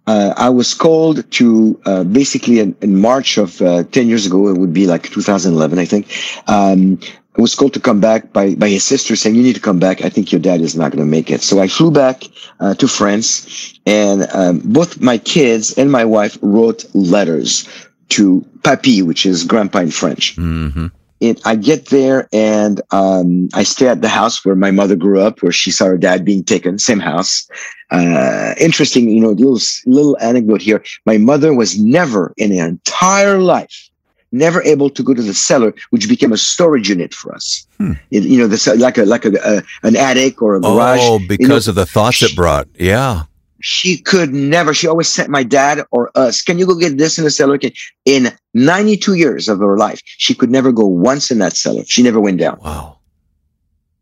uh, 0.08 0.34
I 0.38 0.50
was 0.50 0.74
called 0.74 1.30
to 1.32 1.82
uh, 1.86 2.04
basically 2.04 2.60
in, 2.60 2.76
in 2.82 3.00
March 3.00 3.38
of 3.38 3.62
uh, 3.62 3.84
10 3.84 4.08
years 4.08 4.26
ago, 4.26 4.48
it 4.48 4.58
would 4.58 4.74
be 4.74 4.88
like 4.88 5.10
2011, 5.10 5.80
I 5.80 5.86
think. 5.86 6.12
Um, 6.48 7.00
I 7.38 7.42
was 7.42 7.54
called 7.54 7.74
to 7.74 7.82
come 7.82 8.00
back 8.00 8.32
by, 8.32 8.56
by 8.56 8.70
his 8.70 8.86
sister 8.86 9.16
saying, 9.16 9.36
you 9.36 9.44
need 9.44 9.56
to 9.56 9.62
come 9.62 9.80
back. 9.80 10.06
I 10.06 10.10
think 10.10 10.32
your 10.32 10.40
dad 10.40 10.62
is 10.62 10.76
not 10.76 10.92
going 10.92 11.04
to 11.04 11.10
make 11.10 11.30
it. 11.30 11.42
So 11.42 11.60
I 11.60 11.68
flew 11.68 11.92
back 11.92 12.24
uh, 12.60 12.76
to 12.76 12.88
France 12.88 13.78
and 13.86 14.28
um, 14.32 14.60
both 14.64 15.02
my 15.02 15.18
kids 15.18 15.78
and 15.78 15.92
my 15.92 16.06
wife 16.06 16.38
wrote 16.42 16.86
letters 16.94 17.68
to 18.10 18.46
Papi, 18.60 19.04
which 19.04 19.26
is 19.26 19.44
grandpa 19.44 19.80
in 19.80 19.92
French. 19.92 20.36
hmm 20.36 20.88
It, 21.22 21.42
I 21.46 21.56
get 21.56 21.88
there 21.88 22.28
and 22.34 22.82
um, 22.92 23.48
I 23.54 23.64
stay 23.64 23.88
at 23.88 24.02
the 24.02 24.10
house 24.10 24.44
where 24.44 24.56
my 24.56 24.70
mother 24.72 24.96
grew 24.96 25.22
up, 25.22 25.42
where 25.42 25.52
she 25.52 25.72
saw 25.72 25.86
her 25.86 25.98
dad 25.98 26.26
being 26.26 26.44
taken, 26.44 26.78
same 26.78 27.00
house. 27.00 27.50
Uh, 27.92 28.54
interesting, 28.60 29.10
you 29.10 29.22
know, 29.22 29.30
little, 29.30 29.60
little 29.86 30.18
anecdote 30.20 30.62
here. 30.62 30.84
My 31.06 31.18
mother 31.18 31.54
was 31.54 31.80
never 31.80 32.34
in 32.36 32.56
her 32.58 32.68
entire 32.68 33.40
life, 33.40 33.90
never 34.34 34.62
able 34.64 34.90
to 34.90 35.04
go 35.04 35.14
to 35.14 35.22
the 35.22 35.34
cellar, 35.34 35.74
which 35.92 36.10
became 36.10 36.34
a 36.34 36.38
storage 36.38 36.90
unit 36.90 37.14
for 37.14 37.34
us. 37.34 37.66
Hmm. 37.78 37.94
It- 38.12 38.24
you 38.24 38.38
know, 38.38 38.48
the, 38.48 38.76
like 38.78 38.98
a, 38.98 39.06
like 39.06 39.24
a, 39.24 39.32
a, 39.46 39.64
an 39.88 39.96
attic 39.96 40.42
or 40.42 40.56
a 40.56 40.60
garage. 40.60 41.00
Oh, 41.02 41.14
You 41.16 41.20
know, 41.20 41.26
because 41.30 41.68
of 41.70 41.76
the 41.76 41.86
thoughts 41.86 42.22
it 42.24 42.36
brought. 42.36 42.68
Yeah. 42.78 43.24
She 43.62 43.98
could 43.98 44.34
never. 44.34 44.74
She 44.74 44.88
always 44.88 45.08
sent 45.08 45.30
my 45.30 45.44
dad 45.44 45.84
or 45.92 46.12
us. 46.16 46.42
Can 46.42 46.60
you 46.60 46.66
go 46.66 46.76
get 46.76 46.98
this 46.98 47.18
in 47.18 47.24
the 47.24 47.32
cellar? 47.32 47.58
Can- 47.58 47.72
In 48.06 48.32
92 48.54 49.14
years 49.16 49.48
of 49.48 49.60
her 49.60 49.78
life, 49.78 50.02
she 50.06 50.34
could 50.34 50.52
never 50.52 50.72
go 50.72 50.86
once 50.86 51.32
in 51.32 51.40
that 51.40 51.56
cellar. 51.56 51.84
She 51.88 52.04
never 52.04 52.20
went 52.20 52.40
down. 52.40 52.60
Wow. 52.64 53.00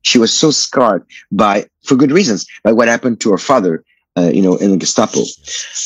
She 0.01 0.17
was 0.17 0.33
so 0.33 0.51
scarred 0.51 1.05
by, 1.31 1.65
for 1.85 1.95
good 1.95 2.11
reasons, 2.11 2.45
by 2.63 2.71
what 2.73 2.87
happened 2.87 3.21
to 3.21 3.31
her 3.31 3.37
father. 3.37 3.83
Uh, 4.15 4.29
you 4.31 4.43
know, 4.43 4.55
in 4.57 4.69
the 4.69 4.77
Gestapo. 4.77 5.21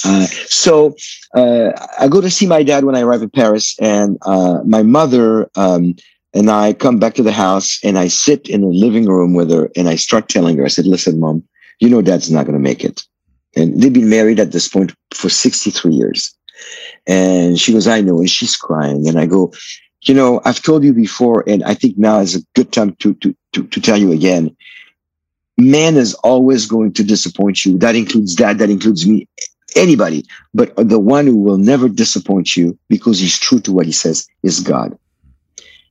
Uh, 0.04 0.26
so 0.48 0.94
uh, 1.34 1.72
I 1.98 2.10
go 2.10 2.20
to 2.20 2.30
see 2.30 2.46
my 2.46 2.62
dad 2.62 2.84
when 2.84 2.94
I 2.94 3.00
arrive 3.00 3.22
in 3.22 3.30
Paris, 3.30 3.74
and 3.80 4.18
uh, 4.24 4.60
my 4.66 4.84
mother 4.84 5.50
um, 5.56 5.96
and 6.34 6.52
I 6.52 6.74
come 6.74 6.98
back 7.00 7.14
to 7.16 7.24
the 7.24 7.32
house, 7.32 7.80
and 7.86 7.98
I 7.98 8.10
sit 8.10 8.50
in 8.50 8.60
the 8.60 8.68
living 8.68 9.06
room 9.06 9.34
with 9.34 9.50
her, 9.52 9.70
and 9.78 9.88
I 9.88 9.96
start 9.96 10.28
telling 10.28 10.58
her, 10.58 10.66
I 10.66 10.68
said, 10.68 10.86
"Listen, 10.86 11.22
mom, 11.22 11.42
you 11.80 11.88
know, 11.90 12.02
dad's 12.02 12.30
not 12.30 12.46
going 12.46 12.58
to 12.58 12.60
make 12.62 12.84
it." 12.84 13.02
And 13.56 13.82
they've 13.82 13.94
been 13.94 14.10
married 14.10 14.39
at 14.39 14.51
this 14.51 14.68
point 14.68 14.94
for 15.13 15.30
63 15.30 15.94
years. 15.94 16.36
And 17.06 17.60
she 17.60 17.74
goes, 17.74 17.88
I 17.88 18.01
know. 18.01 18.20
And 18.20 18.30
she's 18.30 18.56
crying. 18.56 19.08
And 19.08 19.20
I 19.20 19.25
go, 19.25 19.54
you 20.01 20.13
know, 20.13 20.42
I've 20.46 20.62
told 20.62 20.84
you 20.84 20.94
before, 20.94 21.44
and 21.48 21.63
I 21.63 21.74
think 21.74 21.98
now 21.98 22.20
is 22.20 22.36
a 22.36 22.46
good 22.56 22.72
time 22.72 22.96
to, 23.00 23.13
to, 23.16 23.36
to, 23.54 23.68
to 23.68 23.82
tell 23.82 23.98
you 23.98 24.12
again. 24.12 24.56
Man 25.58 25.96
is 25.96 26.13
always 26.16 26.68
going 26.68 26.94
to 26.94 27.04
disappoint 27.04 27.66
you. 27.66 27.77
That 27.80 27.96
includes 27.96 28.36
dad. 28.36 28.60
That 28.60 28.70
includes 28.70 29.08
me, 29.08 29.27
anybody. 29.75 30.24
But 30.54 30.75
the 30.75 31.00
one 31.00 31.25
who 31.25 31.39
will 31.39 31.58
never 31.58 31.89
disappoint 31.89 32.56
you 32.56 32.77
because 32.89 33.20
he's 33.20 33.39
true 33.39 33.60
to 33.62 33.72
what 33.72 33.88
he 33.88 33.92
says 33.92 34.27
is 34.44 34.60
God. 34.60 34.98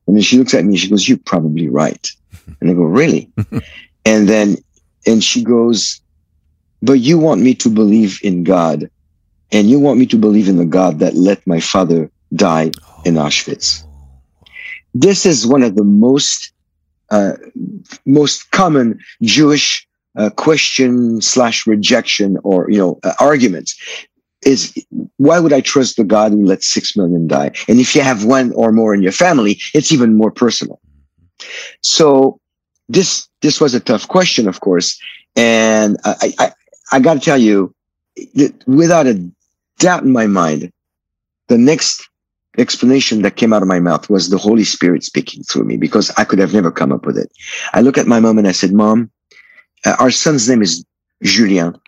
And 0.07 0.15
then 0.15 0.23
she 0.23 0.39
looks 0.39 0.55
at 0.55 0.65
me 0.65 0.75
and 0.75 0.79
she 0.79 0.89
goes, 0.89 1.09
you're 1.09 1.19
probably 1.19 1.69
right. 1.69 2.09
And 2.61 2.71
I 2.71 2.75
go, 2.75 2.83
really? 2.83 3.31
And 4.07 4.29
then, 4.29 4.57
and 5.05 5.23
she 5.23 5.43
goes, 5.43 6.01
but 6.87 7.01
you 7.01 7.19
want 7.19 7.41
me 7.41 7.55
to 7.55 7.69
believe 7.69 8.21
in 8.23 8.45
God 8.45 8.89
and 9.53 9.69
you 9.69 9.79
want 9.79 9.99
me 9.99 10.07
to 10.07 10.17
believe 10.17 10.49
in 10.49 10.57
the 10.57 10.65
God 10.65 10.99
that 11.01 11.15
let 11.15 11.45
my 11.47 11.61
father 11.61 12.11
die 12.35 12.71
in 13.05 13.15
Auschwitz. 13.15 13.85
This 14.95 15.27
is 15.27 15.47
one 15.47 15.63
of 15.63 15.77
the 15.77 15.85
most, 15.85 16.53
uh, 17.11 17.33
most 18.07 18.51
common 18.53 18.99
Jewish 19.23 19.87
uh, 20.17 20.31
question 20.31 21.21
slash 21.21 21.67
rejection 21.67 22.39
or, 22.43 22.71
you 22.71 22.79
know, 22.79 22.99
uh, 23.03 23.13
arguments 23.21 23.77
is 24.43 24.73
why 25.17 25.41
would 25.41 25.53
I 25.53 25.61
trust 25.61 25.97
the 25.97 26.05
God 26.05 26.33
who 26.33 26.45
let 26.45 26.63
six 26.63 26.97
million 26.97 27.27
die? 27.27 27.51
And 27.69 27.81
if 27.81 27.95
you 27.95 28.03
have 28.03 28.25
one 28.25 28.53
or 28.53 28.71
more 28.71 28.95
in 28.95 29.03
your 29.03 29.13
family, 29.13 29.59
it's 29.75 29.93
even 29.93 30.17
more 30.17 30.31
personal. 30.31 30.81
So 31.83 32.41
this 32.89 33.29
this 33.43 33.61
was 33.61 33.75
a 33.75 33.81
tough 33.81 34.07
question, 34.09 34.47
of 34.49 34.61
course, 34.61 34.99
and 35.35 35.97
I 36.05 36.35
I, 36.39 36.53
I 36.93 37.01
got 37.01 37.15
to 37.15 37.21
tell 37.21 37.39
you, 37.39 37.75
without 38.67 39.07
a 39.07 39.21
doubt 39.79 40.05
in 40.05 40.13
my 40.13 40.27
mind, 40.27 40.73
the 41.49 41.59
next 41.59 42.09
explanation 42.59 43.23
that 43.23 43.37
came 43.37 43.53
out 43.53 43.63
of 43.63 43.69
my 43.69 43.81
mouth 43.81 44.09
was 44.09 44.31
the 44.31 44.39
Holy 44.39 44.65
Spirit 44.65 45.05
speaking 45.05 45.43
through 45.43 45.65
me 45.65 45.77
because 45.77 46.11
I 46.17 46.25
could 46.25 46.39
have 46.39 46.55
never 46.55 46.71
come 46.71 46.93
up 46.93 47.05
with 47.05 47.19
it. 47.19 47.31
I 47.75 47.83
look 47.83 47.99
at 47.99 48.07
my 48.07 48.21
mom 48.21 48.39
and 48.39 48.49
I 48.49 48.53
said, 48.53 48.73
"Mom, 48.73 49.11
uh, 49.85 49.97
our 49.99 50.11
son's 50.11 50.49
name 50.49 50.63
is 50.63 50.85
Julien." 51.23 51.79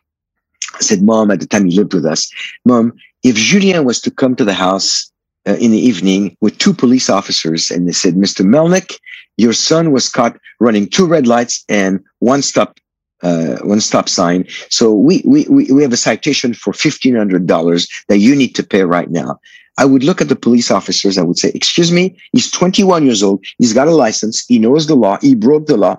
I 0.74 0.80
said, 0.80 1.02
Mom, 1.02 1.30
at 1.30 1.40
the 1.40 1.46
time 1.46 1.66
he 1.66 1.76
lived 1.76 1.94
with 1.94 2.06
us, 2.06 2.30
Mom, 2.64 2.92
if 3.22 3.36
Julien 3.36 3.84
was 3.84 4.00
to 4.02 4.10
come 4.10 4.36
to 4.36 4.44
the 4.44 4.54
house 4.54 5.10
uh, 5.46 5.54
in 5.54 5.70
the 5.70 5.78
evening 5.78 6.36
with 6.40 6.58
two 6.58 6.72
police 6.72 7.10
officers 7.10 7.70
and 7.70 7.88
they 7.88 7.92
said, 7.92 8.14
Mr. 8.14 8.44
Melnick, 8.44 8.98
your 9.36 9.52
son 9.52 9.92
was 9.92 10.08
caught 10.08 10.38
running 10.60 10.88
two 10.88 11.06
red 11.06 11.26
lights 11.26 11.64
and 11.68 12.00
one 12.20 12.42
stop 12.42 12.78
uh, 13.22 13.56
one 13.62 13.80
stop 13.80 14.08
sign. 14.08 14.46
So 14.70 14.92
we, 14.92 15.22
we, 15.24 15.44
we 15.48 15.82
have 15.82 15.92
a 15.92 15.96
citation 15.96 16.54
for 16.54 16.72
$1,500 16.72 17.90
that 18.08 18.18
you 18.18 18.34
need 18.34 18.54
to 18.54 18.62
pay 18.62 18.84
right 18.84 19.10
now. 19.10 19.40
I 19.78 19.84
would 19.84 20.02
look 20.02 20.20
at 20.20 20.28
the 20.28 20.36
police 20.36 20.70
officers. 20.70 21.18
I 21.18 21.22
would 21.22 21.38
say, 21.38 21.52
excuse 21.54 21.92
me, 21.92 22.16
he's 22.32 22.50
21 22.50 23.04
years 23.04 23.22
old. 23.22 23.44
He's 23.58 23.72
got 23.72 23.86
a 23.86 23.94
license. 23.94 24.44
He 24.46 24.58
knows 24.58 24.88
the 24.88 24.96
law. 24.96 25.18
He 25.20 25.34
broke 25.34 25.66
the 25.66 25.76
law. 25.76 25.98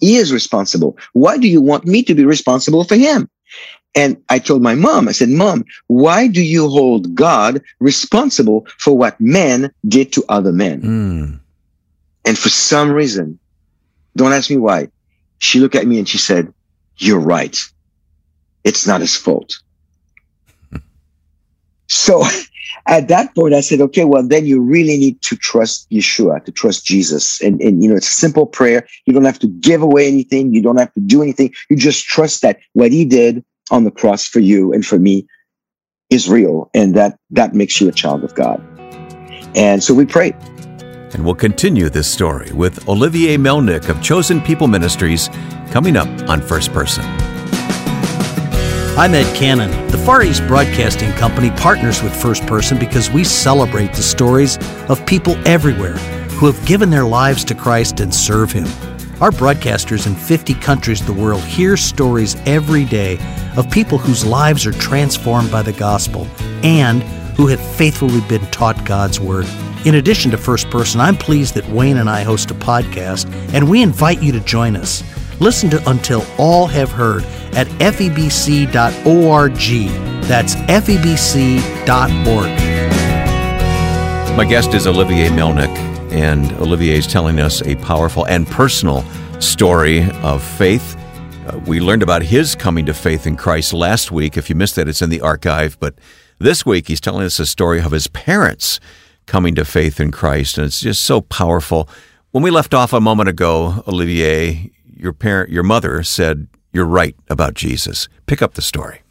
He 0.00 0.16
is 0.16 0.32
responsible. 0.32 0.98
Why 1.12 1.38
do 1.38 1.46
you 1.46 1.60
want 1.60 1.84
me 1.84 2.02
to 2.04 2.14
be 2.14 2.24
responsible 2.24 2.84
for 2.84 2.96
him? 2.96 3.30
And 3.94 4.16
I 4.28 4.38
told 4.38 4.62
my 4.62 4.74
mom, 4.74 5.08
I 5.08 5.12
said, 5.12 5.28
Mom, 5.28 5.64
why 5.88 6.28
do 6.28 6.42
you 6.42 6.68
hold 6.68 7.14
God 7.14 7.60
responsible 7.80 8.66
for 8.78 8.96
what 8.96 9.20
men 9.20 9.72
did 9.86 10.12
to 10.12 10.24
other 10.28 10.52
men? 10.52 10.82
Mm. 10.82 11.40
And 12.24 12.38
for 12.38 12.48
some 12.48 12.90
reason, 12.90 13.38
don't 14.16 14.32
ask 14.32 14.50
me 14.50 14.58
why, 14.58 14.88
she 15.38 15.58
looked 15.58 15.74
at 15.74 15.86
me 15.86 15.98
and 15.98 16.08
she 16.08 16.18
said, 16.18 16.52
You're 17.00 17.18
right. 17.18 17.58
It's 18.62 18.86
not 18.86 19.00
his 19.00 19.16
fault. 19.16 19.58
so 21.88 22.22
at 22.86 23.08
that 23.08 23.34
point, 23.34 23.54
I 23.54 23.60
said, 23.60 23.80
okay, 23.80 24.04
well, 24.04 24.26
then 24.26 24.46
you 24.46 24.60
really 24.60 24.96
need 24.96 25.20
to 25.22 25.36
trust 25.36 25.88
Yeshua, 25.90 26.44
to 26.44 26.52
trust 26.52 26.84
Jesus. 26.84 27.40
And, 27.40 27.60
and, 27.60 27.82
you 27.82 27.90
know, 27.90 27.96
it's 27.96 28.08
a 28.08 28.12
simple 28.12 28.46
prayer. 28.46 28.86
You 29.06 29.12
don't 29.12 29.24
have 29.24 29.38
to 29.40 29.48
give 29.48 29.82
away 29.82 30.06
anything. 30.06 30.54
You 30.54 30.62
don't 30.62 30.78
have 30.78 30.92
to 30.94 31.00
do 31.00 31.22
anything. 31.22 31.52
You 31.68 31.76
just 31.76 32.04
trust 32.04 32.42
that 32.42 32.58
what 32.74 32.92
he 32.92 33.04
did 33.04 33.44
on 33.70 33.84
the 33.84 33.90
cross 33.90 34.26
for 34.26 34.40
you 34.40 34.72
and 34.72 34.84
for 34.84 34.98
me 34.98 35.26
is 36.10 36.28
real. 36.28 36.70
And 36.74 36.94
that, 36.94 37.18
that 37.30 37.54
makes 37.54 37.80
you 37.80 37.88
a 37.88 37.92
child 37.92 38.24
of 38.24 38.34
God. 38.34 38.60
And 39.56 39.82
so 39.82 39.94
we 39.94 40.04
pray. 40.06 40.34
And 41.12 41.24
we'll 41.24 41.34
continue 41.34 41.88
this 41.88 42.06
story 42.06 42.52
with 42.52 42.88
Olivier 42.88 43.36
Melnick 43.36 43.88
of 43.88 44.00
Chosen 44.00 44.40
People 44.40 44.68
Ministries 44.68 45.28
coming 45.70 45.96
up 45.96 46.06
on 46.28 46.40
First 46.40 46.72
Person. 46.72 47.04
I'm 48.96 49.14
Ed 49.14 49.34
Cannon. 49.34 49.70
The 49.88 49.98
Far 49.98 50.22
East 50.22 50.46
Broadcasting 50.46 51.10
Company 51.12 51.50
partners 51.50 52.00
with 52.00 52.14
First 52.14 52.46
Person 52.46 52.78
because 52.78 53.10
we 53.10 53.24
celebrate 53.24 53.92
the 53.92 54.02
stories 54.02 54.56
of 54.88 55.04
people 55.04 55.36
everywhere 55.48 55.96
who 56.38 56.46
have 56.46 56.64
given 56.64 56.90
their 56.90 57.06
lives 57.06 57.44
to 57.46 57.56
Christ 57.56 57.98
and 57.98 58.14
serve 58.14 58.52
Him. 58.52 58.66
Our 59.20 59.30
broadcasters 59.30 60.06
in 60.06 60.14
50 60.14 60.54
countries 60.54 61.00
of 61.00 61.08
the 61.08 61.12
world 61.12 61.42
hear 61.42 61.76
stories 61.76 62.36
every 62.46 62.84
day 62.84 63.18
of 63.56 63.68
people 63.70 63.98
whose 63.98 64.24
lives 64.24 64.64
are 64.64 64.72
transformed 64.72 65.50
by 65.50 65.62
the 65.62 65.72
gospel 65.72 66.28
and 66.62 67.02
who 67.36 67.48
have 67.48 67.60
faithfully 67.76 68.20
been 68.28 68.46
taught 68.52 68.84
God's 68.84 69.18
Word. 69.18 69.46
In 69.86 69.94
addition 69.94 70.30
to 70.32 70.36
First 70.36 70.68
Person, 70.68 71.00
I'm 71.00 71.16
pleased 71.16 71.54
that 71.54 71.66
Wayne 71.70 71.96
and 71.96 72.10
I 72.10 72.22
host 72.22 72.50
a 72.50 72.54
podcast, 72.54 73.32
and 73.54 73.70
we 73.70 73.82
invite 73.82 74.22
you 74.22 74.30
to 74.32 74.40
join 74.40 74.76
us. 74.76 75.02
Listen 75.40 75.70
to 75.70 75.88
Until 75.88 76.22
All 76.36 76.66
Have 76.66 76.90
Heard 76.90 77.24
at 77.54 77.66
febc.org. 77.78 78.72
That's 80.24 80.54
febc.org. 80.54 81.66
My 84.36 84.44
guest 84.44 84.74
is 84.74 84.86
Olivier 84.86 85.28
Melnick 85.28 85.74
and 86.12 86.52
Olivier 86.60 86.98
is 86.98 87.06
telling 87.06 87.40
us 87.40 87.62
a 87.62 87.76
powerful 87.76 88.26
and 88.26 88.46
personal 88.46 89.02
story 89.40 90.10
of 90.22 90.42
faith. 90.42 90.96
Uh, 91.46 91.58
we 91.66 91.80
learned 91.80 92.02
about 92.02 92.22
his 92.22 92.54
coming 92.54 92.84
to 92.84 92.92
faith 92.92 93.26
in 93.26 93.36
Christ 93.36 93.72
last 93.72 94.12
week. 94.12 94.36
If 94.36 94.50
you 94.50 94.56
missed 94.56 94.76
that, 94.76 94.88
it's 94.88 95.00
in 95.00 95.08
the 95.08 95.20
archive. 95.22 95.78
But 95.80 95.94
this 96.38 96.66
week, 96.66 96.88
he's 96.88 97.00
telling 97.00 97.24
us 97.24 97.38
a 97.38 97.46
story 97.46 97.80
of 97.80 97.92
his 97.92 98.08
parents 98.08 98.78
coming 99.30 99.54
to 99.54 99.64
faith 99.64 100.00
in 100.00 100.10
Christ, 100.10 100.58
and 100.58 100.66
it's 100.66 100.80
just 100.80 101.04
so 101.04 101.20
powerful. 101.20 101.88
When 102.32 102.42
we 102.42 102.50
left 102.50 102.74
off 102.74 102.92
a 102.92 103.00
moment 103.00 103.28
ago, 103.28 103.84
Olivier, 103.86 104.72
your 104.96 105.12
parent, 105.12 105.50
your 105.50 105.62
mother 105.62 106.02
said, 106.02 106.48
"You're 106.72 106.84
right 106.84 107.14
about 107.28 107.54
Jesus." 107.54 108.08
Pick 108.26 108.42
up 108.42 108.54
the 108.54 108.62
story. 108.62 109.02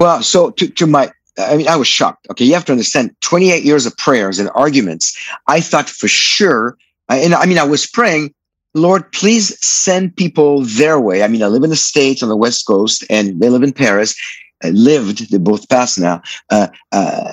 Well, 0.00 0.22
so 0.22 0.50
to, 0.50 0.68
to 0.68 0.86
my 0.86 1.12
I 1.38 1.56
mean, 1.56 1.68
I 1.68 1.76
was 1.76 1.86
shocked. 1.86 2.26
Okay, 2.30 2.44
you 2.44 2.54
have 2.54 2.64
to 2.64 2.72
understand 2.72 3.14
28 3.20 3.62
years 3.62 3.86
of 3.86 3.96
prayers 3.96 4.40
and 4.40 4.50
arguments. 4.54 5.16
I 5.46 5.60
thought 5.60 5.88
for 5.88 6.08
sure, 6.08 6.76
and 7.08 7.32
I 7.34 7.46
mean, 7.46 7.58
I 7.58 7.64
was 7.64 7.86
praying, 7.86 8.34
Lord, 8.74 9.10
please 9.12 9.58
send 9.64 10.16
people 10.16 10.62
their 10.62 10.98
way. 11.00 11.22
I 11.22 11.28
mean, 11.28 11.42
I 11.42 11.46
live 11.46 11.62
in 11.62 11.70
the 11.70 11.76
States 11.76 12.22
on 12.22 12.28
the 12.28 12.36
West 12.36 12.66
Coast 12.66 13.04
and 13.08 13.40
they 13.40 13.48
live 13.48 13.62
in 13.62 13.72
Paris. 13.72 14.14
I 14.62 14.70
lived, 14.70 15.30
they 15.30 15.38
both 15.38 15.68
passed 15.68 15.98
now. 15.98 16.20
Uh, 16.50 16.68
uh, 16.92 17.32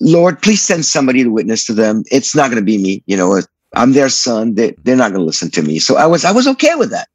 Lord, 0.00 0.40
please 0.42 0.62
send 0.62 0.84
somebody 0.84 1.22
to 1.22 1.30
witness 1.30 1.64
to 1.66 1.74
them. 1.74 2.04
It's 2.10 2.34
not 2.34 2.50
going 2.50 2.60
to 2.60 2.64
be 2.64 2.78
me. 2.78 3.02
You 3.06 3.16
know, 3.16 3.40
I'm 3.74 3.92
their 3.92 4.08
son. 4.08 4.54
They, 4.54 4.72
they're 4.82 4.96
not 4.96 5.12
going 5.12 5.20
to 5.20 5.26
listen 5.26 5.50
to 5.52 5.62
me. 5.62 5.78
So 5.78 5.96
I 5.96 6.06
was, 6.06 6.24
I 6.24 6.32
was 6.32 6.46
okay 6.48 6.74
with 6.74 6.90
that. 6.90 7.08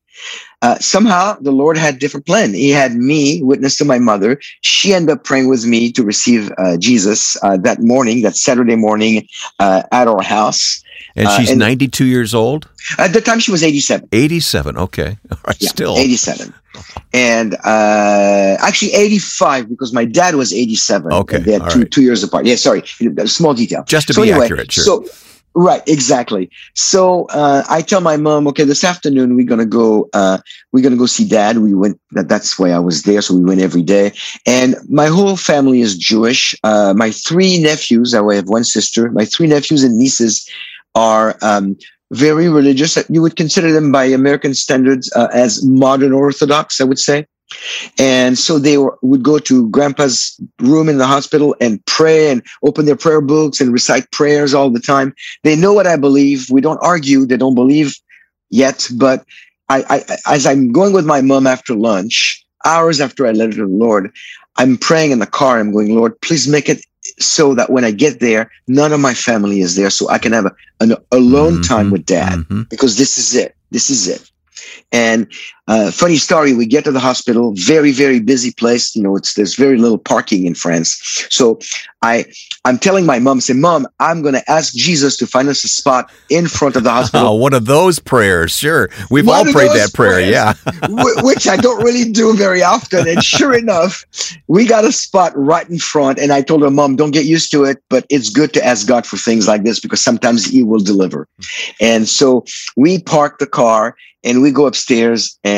Uh, 0.62 0.80
somehow 0.80 1.38
the 1.42 1.52
Lord 1.52 1.78
had 1.78 2.00
different 2.00 2.26
plan. 2.26 2.54
He 2.54 2.70
had 2.70 2.96
me 2.96 3.42
witness 3.44 3.78
to 3.78 3.86
my 3.86 4.00
mother. 4.00 4.40
She 4.62 4.94
ended 4.94 5.18
up 5.18 5.24
praying 5.24 5.50
with 5.50 5.66
me 5.66 5.92
to 5.92 6.04
receive 6.04 6.52
uh, 6.58 6.78
Jesus 6.78 7.38
uh, 7.44 7.58
that 7.58 7.82
morning, 7.82 8.22
that 8.24 8.36
Saturday 8.36 8.76
morning 8.76 9.28
uh, 9.60 9.84
at 9.92 10.08
our 10.08 10.24
house. 10.24 10.84
And 11.16 11.30
she's 11.30 11.52
and 11.52 11.60
92 11.60 12.06
years 12.06 12.34
old? 12.34 12.68
At 12.98 13.14
the 13.14 13.22
time, 13.22 13.40
she 13.40 13.52
was 13.52 13.64
87. 13.64 14.10
87, 14.12 14.78
okay. 14.78 15.18
All 15.32 15.38
right, 15.48 15.56
yeah, 15.60 15.70
still. 15.70 15.98
87. 15.98 16.54
And 17.14 17.54
uh, 17.64 18.58
actually 18.60 18.94
85 18.94 19.70
because 19.70 19.94
my 19.94 20.04
dad 20.04 20.36
was 20.36 20.54
87. 20.54 21.14
Okay. 21.14 21.38
They 21.40 21.54
had 21.54 21.70
two, 21.70 21.80
right. 21.80 21.92
two 21.92 22.02
years 22.02 22.24
apart. 22.24 22.46
Yeah, 22.46 22.56
sorry. 22.56 22.84
Small 23.26 23.54
detail. 23.54 23.84
Just 23.86 24.08
to 24.08 24.14
so 24.14 24.24
be 24.24 24.32
anyway, 24.32 24.46
accurate, 24.46 24.72
sure. 24.72 24.84
So, 24.84 25.06
Right, 25.58 25.82
exactly. 25.88 26.50
So 26.74 27.28
uh, 27.28 27.64
I 27.70 27.82
tell 27.82 28.02
my 28.02 28.18
mom, 28.18 28.46
okay, 28.50 28.66
this 28.66 28.84
afternoon 28.84 29.38
we're 29.38 29.46
gonna 29.46 29.66
go. 29.66 30.10
Uh, 30.12 30.40
we're 30.74 30.84
gonna 30.84 30.98
go 30.98 31.06
see 31.06 31.26
dad. 31.26 31.60
We 31.60 31.74
went. 31.74 31.98
That, 32.12 32.28
that's 32.28 32.60
why 32.60 32.72
I 32.72 32.80
was 32.80 33.04
there. 33.04 33.22
So 33.22 33.36
we 33.36 33.44
went 33.44 33.62
every 33.62 33.82
day. 33.82 34.12
And 34.46 34.76
my 34.90 35.08
whole 35.08 35.38
family 35.38 35.80
is 35.80 35.98
Jewish. 35.98 36.56
Uh, 36.66 36.94
my 36.98 37.12
three 37.12 37.62
nephews. 37.62 38.14
I 38.14 38.36
have 38.36 38.50
one 38.50 38.66
sister. 38.66 39.10
My 39.12 39.24
three 39.24 39.48
nephews 39.48 39.82
and 39.84 39.98
nieces 39.98 40.46
are 40.94 41.38
um, 41.42 41.78
very 42.12 42.50
religious. 42.50 42.98
You 43.10 43.22
would 43.22 43.38
consider 43.38 43.72
them 43.72 43.94
by 43.94 44.04
American 44.04 44.54
standards 44.56 45.10
uh, 45.16 45.30
as 45.34 45.66
modern 45.66 46.12
Orthodox. 46.12 46.82
I 46.82 46.84
would 46.84 47.00
say. 47.00 47.28
And 48.00 48.38
so 48.38 48.58
they 48.60 48.78
were, 48.78 48.98
would 49.02 49.24
go 49.24 49.40
to 49.40 49.70
grandpa's 49.70 50.40
room 50.60 50.90
in 50.90 50.98
the 50.98 51.06
hospital 51.06 51.56
and 51.62 51.84
pray 51.86 52.32
and 52.32 52.42
open 52.64 52.86
their 52.86 52.96
prayer 52.96 53.22
books 53.22 53.62
and 53.62 53.72
recite 53.72 54.10
prayers 54.12 54.54
all 54.54 54.70
the 54.70 54.80
time. 54.80 55.14
They 55.44 55.56
know 55.56 55.74
what 55.74 55.88
I 55.88 55.96
believe. 55.96 56.50
We 56.50 56.62
don't 56.62 56.82
argue. 56.82 57.26
They 57.26 57.38
don't 57.38 57.56
believe 57.56 57.96
yet. 58.50 58.88
But 58.96 59.26
I, 59.70 59.84
I 59.90 60.18
as 60.34 60.46
I'm 60.46 60.72
going 60.72 60.94
with 60.94 61.06
my 61.06 61.22
mom 61.22 61.48
after 61.48 61.76
lunch, 61.76 62.44
hours 62.66 63.00
after 63.00 63.28
I 63.28 63.32
led 63.32 63.54
her 63.54 63.60
to 63.60 63.68
the 63.68 63.74
Lord, 63.74 64.12
I'm 64.58 64.78
praying 64.78 65.12
in 65.12 65.20
the 65.20 65.28
car. 65.28 65.60
I'm 65.60 65.72
going, 65.72 65.96
Lord, 65.96 66.20
please 66.22 66.48
make 66.48 66.70
it 66.70 66.84
so 67.20 67.54
that 67.54 67.70
when 67.70 67.86
I 67.86 67.92
get 67.92 68.20
there, 68.20 68.52
none 68.68 68.92
of 68.92 69.00
my 69.00 69.14
family 69.14 69.60
is 69.60 69.76
there. 69.76 69.90
So 69.90 70.10
I 70.10 70.18
can 70.18 70.32
have 70.32 70.46
a, 70.46 70.56
an 70.80 70.96
alone 71.12 71.54
mm-hmm. 71.54 71.62
time 71.62 71.92
with 71.92 72.06
dad 72.06 72.40
mm-hmm. 72.40 72.64
because 72.70 72.98
this 72.98 73.18
is 73.18 73.36
it. 73.36 73.56
This 73.72 73.90
is 73.90 74.08
it. 74.08 74.32
And 74.92 75.28
uh, 75.68 75.92
funny 75.92 76.18
story. 76.18 76.54
We 76.54 76.66
get 76.66 76.84
to 76.84 76.92
the 76.92 77.00
hospital, 77.00 77.54
very, 77.56 77.92
very 77.92 78.20
busy 78.20 78.52
place. 78.52 78.96
You 78.96 79.02
know, 79.02 79.16
it's, 79.16 79.34
there's 79.34 79.56
very 79.56 79.78
little 79.78 79.98
parking 79.98 80.46
in 80.46 80.54
France. 80.54 81.28
So 81.30 81.60
I, 82.02 82.26
I'm 82.66 82.78
telling 82.78 83.06
my 83.06 83.18
mom, 83.18 83.42
say, 83.42 83.54
mom, 83.54 83.88
I'm 84.00 84.22
going 84.22 84.36
to 84.36 84.52
ask 84.52 84.76
Jesus 84.76 85.18
to 85.18 85.28
find 85.28 85.50
us 85.50 85.64
a 85.64 85.68
spot 85.68 86.12
in 86.30 86.48
front 86.48 86.76
of 86.76 86.84
the 86.84 86.92
hospital. 86.92 87.30
Oh, 87.30 87.34
one 87.36 87.54
of 87.54 87.66
those 87.66 87.98
prayers. 87.98 88.56
Sure. 88.56 88.90
We've 89.10 89.26
One 89.26 89.48
all 89.48 89.54
prayed 89.54 89.72
that 89.72 89.94
prayer. 89.94 90.22
prayers. 90.22 90.30
Yeah. 90.30 90.54
Which 91.24 91.48
I 91.48 91.58
don't 91.58 91.84
really 91.84 92.12
do 92.12 92.36
very 92.36 92.62
often. 92.62 93.08
And 93.08 93.24
sure 93.24 93.54
enough, 93.58 94.06
we 94.48 94.68
got 94.68 94.86
a 94.86 94.92
spot 94.92 95.34
right 95.36 95.68
in 95.68 95.80
front. 95.80 96.20
And 96.20 96.32
I 96.32 96.44
told 96.44 96.62
her, 96.62 96.70
Mom, 96.70 96.96
don't 96.96 97.12
get 97.12 97.26
used 97.26 97.52
to 97.52 97.64
it, 97.64 97.82
but 97.90 98.06
it's 98.10 98.30
good 98.30 98.54
to 98.54 98.64
ask 98.64 98.88
God 98.88 99.06
for 99.08 99.18
things 99.18 99.48
like 99.48 99.64
this 99.64 99.80
because 99.80 100.02
sometimes 100.02 100.46
He 100.46 100.62
will 100.62 100.80
deliver. 100.80 101.28
And 101.82 102.08
so 102.08 102.46
we 102.78 103.02
park 103.02 103.40
the 103.40 103.48
car 103.48 103.96
and 104.26 104.42
we 104.42 104.52
go 104.52 104.66
upstairs 104.66 105.40
and 105.44 105.55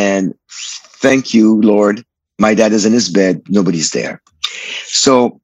thank 1.01 1.33
you, 1.33 1.61
Lord. 1.61 2.03
My 2.39 2.53
dad 2.53 2.71
is 2.71 2.85
in 2.85 2.93
his 2.93 3.09
bed. 3.09 3.41
Nobody's 3.49 3.91
there. 3.91 4.21
So 4.85 5.41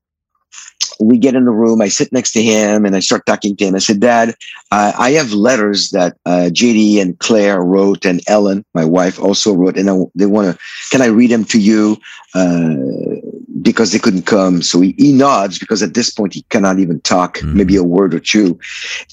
we 0.99 1.17
get 1.17 1.35
in 1.35 1.45
the 1.45 1.51
room. 1.51 1.81
I 1.81 1.87
sit 1.87 2.11
next 2.11 2.33
to 2.33 2.43
him 2.43 2.85
and 2.85 2.95
I 2.95 2.99
start 2.99 3.25
talking 3.25 3.55
to 3.57 3.65
him. 3.65 3.75
I 3.75 3.79
said, 3.79 3.99
Dad, 3.99 4.35
uh, 4.71 4.93
I 4.97 5.11
have 5.11 5.33
letters 5.33 5.89
that 5.91 6.17
uh, 6.25 6.49
JD 6.51 7.01
and 7.01 7.17
Claire 7.19 7.61
wrote, 7.61 8.05
and 8.05 8.21
Ellen, 8.27 8.65
my 8.73 8.85
wife, 8.85 9.19
also 9.19 9.53
wrote, 9.53 9.77
and 9.77 9.89
I, 9.89 9.97
they 10.15 10.25
want 10.25 10.53
to. 10.53 10.63
Can 10.91 11.01
I 11.01 11.07
read 11.07 11.31
them 11.31 11.45
to 11.45 11.59
you? 11.59 11.97
Uh, 12.33 12.75
because 13.63 13.91
they 13.91 13.99
couldn't 13.99 14.25
come. 14.25 14.61
So 14.61 14.81
he, 14.81 14.93
he 14.97 15.13
nods 15.13 15.57
because 15.57 15.81
at 15.81 15.93
this 15.93 16.09
point 16.09 16.33
he 16.33 16.43
cannot 16.49 16.79
even 16.79 16.99
talk, 17.01 17.39
Mhm. 17.39 17.53
maybe 17.53 17.75
a 17.75 17.83
word 17.83 18.13
or 18.13 18.19
two. 18.19 18.59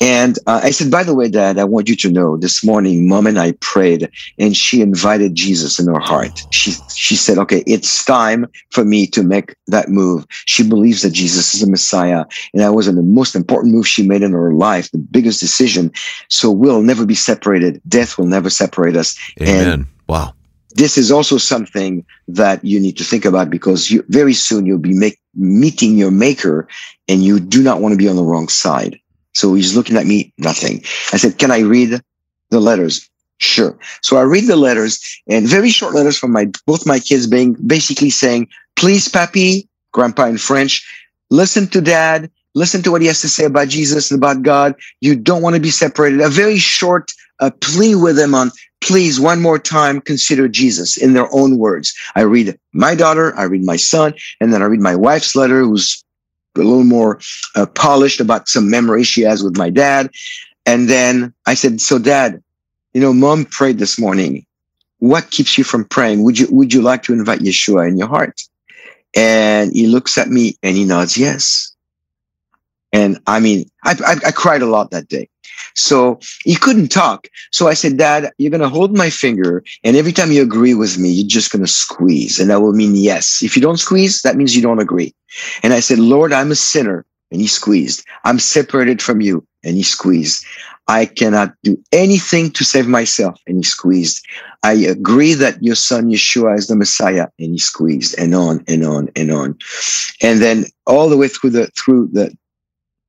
And 0.00 0.38
uh, 0.46 0.60
I 0.64 0.70
said, 0.70 0.90
by 0.90 1.04
the 1.04 1.14
way, 1.14 1.28
Dad, 1.28 1.58
I 1.58 1.64
want 1.64 1.88
you 1.88 1.96
to 1.96 2.10
know 2.10 2.36
this 2.36 2.64
morning, 2.64 3.08
Mom 3.08 3.26
and 3.26 3.38
I 3.38 3.52
prayed, 3.60 4.10
and 4.38 4.56
she 4.56 4.80
invited 4.80 5.34
Jesus 5.34 5.78
in 5.78 5.86
her 5.86 6.00
heart. 6.00 6.44
She 6.50 6.74
she 6.88 7.16
said, 7.16 7.38
okay, 7.38 7.62
it's 7.66 8.04
time 8.04 8.46
for 8.70 8.84
me 8.84 9.06
to 9.08 9.22
make 9.22 9.54
that 9.68 9.88
move. 9.88 10.26
She 10.46 10.62
believes 10.68 11.02
that 11.02 11.12
Jesus 11.12 11.54
is 11.54 11.60
the 11.60 11.70
Messiah, 11.70 12.24
and 12.52 12.60
that 12.62 12.74
was 12.74 12.86
the 12.86 12.92
most 13.02 13.34
important 13.34 13.72
move 13.74 13.86
she 13.86 14.06
made 14.06 14.22
in 14.22 14.32
her 14.32 14.52
life, 14.52 14.90
the 14.90 14.98
biggest 14.98 15.40
decision. 15.40 15.92
So 16.28 16.50
we'll 16.50 16.82
never 16.82 17.06
be 17.06 17.14
separated. 17.14 17.80
Death 17.88 18.18
will 18.18 18.26
never 18.26 18.50
separate 18.50 18.96
us. 18.96 19.16
Amen. 19.40 19.86
wow. 20.08 20.34
This 20.74 20.96
is 20.96 21.10
also 21.10 21.36
something 21.36 22.04
that 22.28 22.64
you 22.64 22.78
need 22.78 22.96
to 22.98 23.04
think 23.04 23.24
about 23.24 23.50
because 23.50 23.90
you, 23.90 24.04
very 24.08 24.34
soon 24.34 24.66
you'll 24.66 24.78
be 24.78 24.94
make, 24.94 25.18
meeting 25.34 25.96
your 25.96 26.10
maker, 26.10 26.68
and 27.08 27.24
you 27.24 27.40
do 27.40 27.62
not 27.62 27.80
want 27.80 27.92
to 27.92 27.98
be 27.98 28.08
on 28.08 28.16
the 28.16 28.24
wrong 28.24 28.48
side. 28.48 28.98
So 29.34 29.54
he's 29.54 29.76
looking 29.76 29.96
at 29.96 30.06
me, 30.06 30.32
nothing. 30.38 30.82
I 31.12 31.16
said, 31.16 31.38
"Can 31.38 31.50
I 31.50 31.60
read 31.60 32.00
the 32.50 32.60
letters?" 32.60 33.08
Sure. 33.38 33.78
So 34.02 34.18
I 34.18 34.22
read 34.22 34.46
the 34.46 34.56
letters 34.56 35.00
and 35.26 35.48
very 35.48 35.70
short 35.70 35.94
letters 35.94 36.18
from 36.18 36.30
my 36.30 36.50
both 36.66 36.86
my 36.86 37.00
kids 37.00 37.26
being 37.26 37.54
basically 37.66 38.10
saying, 38.10 38.48
please, 38.76 39.08
Papi, 39.08 39.66
grandpa 39.92 40.26
in 40.26 40.36
French, 40.36 40.86
listen 41.30 41.66
to 41.68 41.80
dad, 41.80 42.30
listen 42.54 42.82
to 42.82 42.90
what 42.90 43.00
he 43.00 43.06
has 43.06 43.22
to 43.22 43.30
say 43.30 43.46
about 43.46 43.68
Jesus 43.68 44.10
and 44.10 44.18
about 44.22 44.42
God. 44.42 44.74
You 45.00 45.16
don't 45.16 45.40
want 45.40 45.54
to 45.56 45.60
be 45.60 45.70
separated. 45.70 46.20
A 46.20 46.28
very 46.28 46.58
short 46.58 47.12
uh, 47.40 47.50
plea 47.62 47.94
with 47.94 48.16
them 48.16 48.34
on, 48.34 48.50
please, 48.80 49.20
one 49.20 49.40
more 49.40 49.58
time, 49.58 50.00
consider 50.00 50.48
Jesus 50.48 50.96
in 50.96 51.12
their 51.12 51.28
own 51.32 51.58
words. 51.58 51.94
I 52.14 52.22
read 52.22 52.58
my 52.72 52.94
daughter, 52.94 53.36
I 53.36 53.44
read 53.44 53.64
my 53.64 53.76
son, 53.76 54.14
and 54.40 54.52
then 54.52 54.62
I 54.62 54.66
read 54.66 54.80
my 54.80 54.96
wife's 54.96 55.36
letter, 55.36 55.60
who's 55.60 56.04
a 56.56 56.60
little 56.60 56.84
more 56.84 57.20
uh, 57.54 57.66
polished 57.66 58.20
about 58.20 58.48
some 58.48 58.68
memory 58.68 59.04
she 59.04 59.22
has 59.22 59.42
with 59.42 59.56
my 59.56 59.70
dad. 59.70 60.10
And 60.66 60.88
then 60.88 61.32
I 61.46 61.54
said, 61.54 61.80
so 61.80 61.98
dad, 61.98 62.42
you 62.92 63.00
know, 63.00 63.12
mom 63.12 63.44
prayed 63.44 63.78
this 63.78 63.98
morning. 63.98 64.44
What 64.98 65.30
keeps 65.30 65.56
you 65.56 65.64
from 65.64 65.86
praying? 65.86 66.22
Would 66.24 66.38
you, 66.38 66.48
would 66.50 66.74
you 66.74 66.82
like 66.82 67.02
to 67.04 67.12
invite 67.12 67.40
Yeshua 67.40 67.88
in 67.88 67.96
your 67.96 68.08
heart? 68.08 68.42
And 69.16 69.72
he 69.72 69.86
looks 69.86 70.18
at 70.18 70.28
me 70.28 70.58
and 70.62 70.76
he 70.76 70.84
nods, 70.84 71.16
yes. 71.16 71.74
And 72.92 73.18
I 73.26 73.40
mean, 73.40 73.70
I, 73.84 73.94
I, 74.04 74.28
I 74.28 74.32
cried 74.32 74.62
a 74.62 74.66
lot 74.66 74.90
that 74.90 75.08
day. 75.08 75.29
So 75.74 76.18
he 76.42 76.56
couldn't 76.56 76.88
talk. 76.88 77.28
So 77.52 77.68
I 77.68 77.74
said, 77.74 77.96
Dad, 77.96 78.32
you're 78.38 78.50
going 78.50 78.60
to 78.60 78.68
hold 78.68 78.96
my 78.96 79.10
finger. 79.10 79.62
And 79.84 79.96
every 79.96 80.12
time 80.12 80.32
you 80.32 80.42
agree 80.42 80.74
with 80.74 80.98
me, 80.98 81.10
you're 81.10 81.28
just 81.28 81.52
going 81.52 81.64
to 81.64 81.70
squeeze. 81.70 82.38
And 82.38 82.50
that 82.50 82.60
will 82.60 82.72
mean 82.72 82.94
yes. 82.94 83.42
If 83.42 83.56
you 83.56 83.62
don't 83.62 83.78
squeeze, 83.78 84.22
that 84.22 84.36
means 84.36 84.56
you 84.56 84.62
don't 84.62 84.80
agree. 84.80 85.14
And 85.62 85.72
I 85.72 85.80
said, 85.80 85.98
Lord, 85.98 86.32
I'm 86.32 86.50
a 86.50 86.56
sinner. 86.56 87.04
And 87.30 87.40
he 87.40 87.46
squeezed. 87.46 88.04
I'm 88.24 88.38
separated 88.38 89.00
from 89.00 89.20
you. 89.20 89.46
And 89.62 89.76
he 89.76 89.82
squeezed. 89.82 90.44
I 90.88 91.06
cannot 91.06 91.54
do 91.62 91.80
anything 91.92 92.50
to 92.52 92.64
save 92.64 92.88
myself. 92.88 93.40
And 93.46 93.58
he 93.58 93.62
squeezed. 93.62 94.26
I 94.64 94.72
agree 94.72 95.34
that 95.34 95.62
your 95.62 95.76
son 95.76 96.10
Yeshua 96.10 96.58
is 96.58 96.66
the 96.66 96.74
Messiah. 96.74 97.28
And 97.38 97.52
he 97.52 97.58
squeezed 97.58 98.18
and 98.18 98.34
on 98.34 98.64
and 98.66 98.84
on 98.84 99.08
and 99.14 99.30
on. 99.30 99.56
And 100.20 100.40
then 100.40 100.64
all 100.86 101.08
the 101.08 101.16
way 101.16 101.28
through 101.28 101.50
the, 101.50 101.68
through 101.68 102.08
the, 102.12 102.36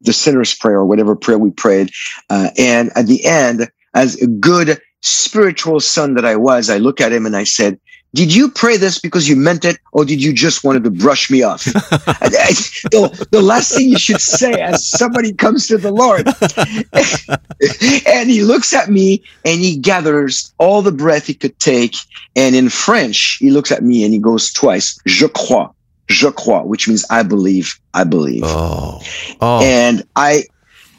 the 0.04 0.14
sinner's 0.14 0.56
prayer 0.56 0.78
or 0.78 0.86
whatever 0.86 1.16
prayer 1.16 1.38
we 1.38 1.52
prayed. 1.52 1.92
Uh, 2.30 2.50
and 2.58 2.92
at 2.96 3.08
the 3.08 3.26
end, 3.26 3.70
as 3.94 4.16
a 4.22 4.28
good 4.28 4.80
spiritual 5.02 5.80
son 5.80 6.14
that 6.16 6.26
I 6.26 6.36
was, 6.36 6.70
I 6.70 6.78
look 6.78 7.02
at 7.02 7.12
him 7.12 7.26
and 7.26 7.36
I 7.36 7.44
said, 7.44 7.80
did 8.14 8.36
you 8.36 8.50
pray 8.50 8.76
this 8.76 9.00
because 9.00 9.30
you 9.30 9.38
meant 9.38 9.64
it 9.64 9.80
or 9.94 10.04
did 10.04 10.22
you 10.22 10.34
just 10.34 10.66
wanted 10.66 10.84
to 10.84 10.90
brush 10.90 11.32
me 11.32 11.44
off? 11.44 11.64
the, 11.64 13.28
the 13.32 13.42
last 13.42 13.74
thing 13.74 13.88
you 13.88 13.98
should 13.98 14.20
say 14.20 14.52
as 14.52 14.86
somebody 14.86 15.32
comes 15.32 15.68
to 15.68 15.78
the 15.78 15.92
Lord. 15.92 16.28
and 18.08 18.30
he 18.30 18.42
looks 18.42 18.74
at 18.74 18.90
me 18.90 19.24
and 19.46 19.62
he 19.62 19.78
gathers 19.78 20.54
all 20.58 20.82
the 20.82 20.92
breath 20.92 21.26
he 21.26 21.34
could 21.34 21.58
take. 21.60 21.96
And 22.36 22.54
in 22.54 22.68
French, 22.68 23.38
he 23.40 23.50
looks 23.50 23.72
at 23.72 23.82
me 23.82 24.04
and 24.04 24.14
he 24.14 24.20
goes 24.20 24.52
twice, 24.52 25.00
je 25.08 25.30
crois, 25.30 25.70
je 26.12 26.30
crois, 26.30 26.64
which 26.64 26.88
means 26.88 27.06
I 27.10 27.24
believe, 27.24 27.80
I 27.94 28.04
believe. 28.04 28.44
Oh. 28.46 29.02
Oh. 29.40 29.62
And 29.64 30.04
I, 30.16 30.44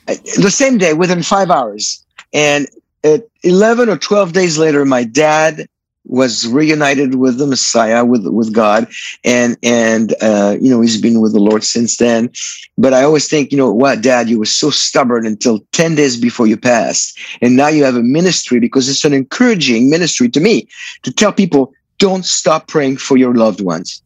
the 0.07 0.51
same 0.51 0.79
day, 0.79 0.95
within 0.95 1.23
five 1.23 1.51
hours, 1.51 2.05
and 2.33 2.67
at 3.05 3.29
11 3.43 3.89
or 3.89 3.99
12 3.99 4.33
days 4.33 4.59
later, 4.59 4.85
my 4.85 5.05
dad 5.05 5.69
was 6.05 6.49
reunited 6.49 7.15
with 7.15 7.39
the 7.39 7.47
Messiah, 7.47 8.05
with 8.05 8.27
with 8.27 8.53
God, 8.53 8.89
and 9.25 9.57
and 9.63 10.15
uh, 10.21 10.57
you 10.61 10.69
know 10.69 10.81
he's 10.81 11.01
been 11.01 11.21
with 11.21 11.33
the 11.33 11.41
Lord 11.41 11.63
since 11.63 11.97
then. 11.97 12.31
But 12.77 12.93
I 12.93 13.05
always 13.05 13.29
think, 13.29 13.53
you 13.53 13.59
know 13.59 13.73
what, 13.73 14.03
Dad, 14.03 14.29
you 14.29 14.39
were 14.39 14.45
so 14.45 14.71
stubborn 14.71 15.27
until 15.27 15.61
ten 15.73 15.95
days 15.95 16.21
before 16.21 16.47
you 16.47 16.57
passed, 16.57 17.19
and 17.41 17.57
now 17.57 17.69
you 17.69 17.85
have 17.85 17.97
a 17.97 18.03
ministry 18.03 18.59
because 18.59 18.89
it's 18.89 19.05
an 19.05 19.13
encouraging 19.13 19.91
ministry 19.91 20.29
to 20.31 20.41
me 20.41 20.67
to 21.03 21.13
tell 21.13 21.33
people 21.33 21.73
don't 21.99 22.25
stop 22.25 22.67
praying 22.67 22.97
for 22.97 23.17
your 23.17 23.35
loved 23.35 23.61
ones. 23.61 24.03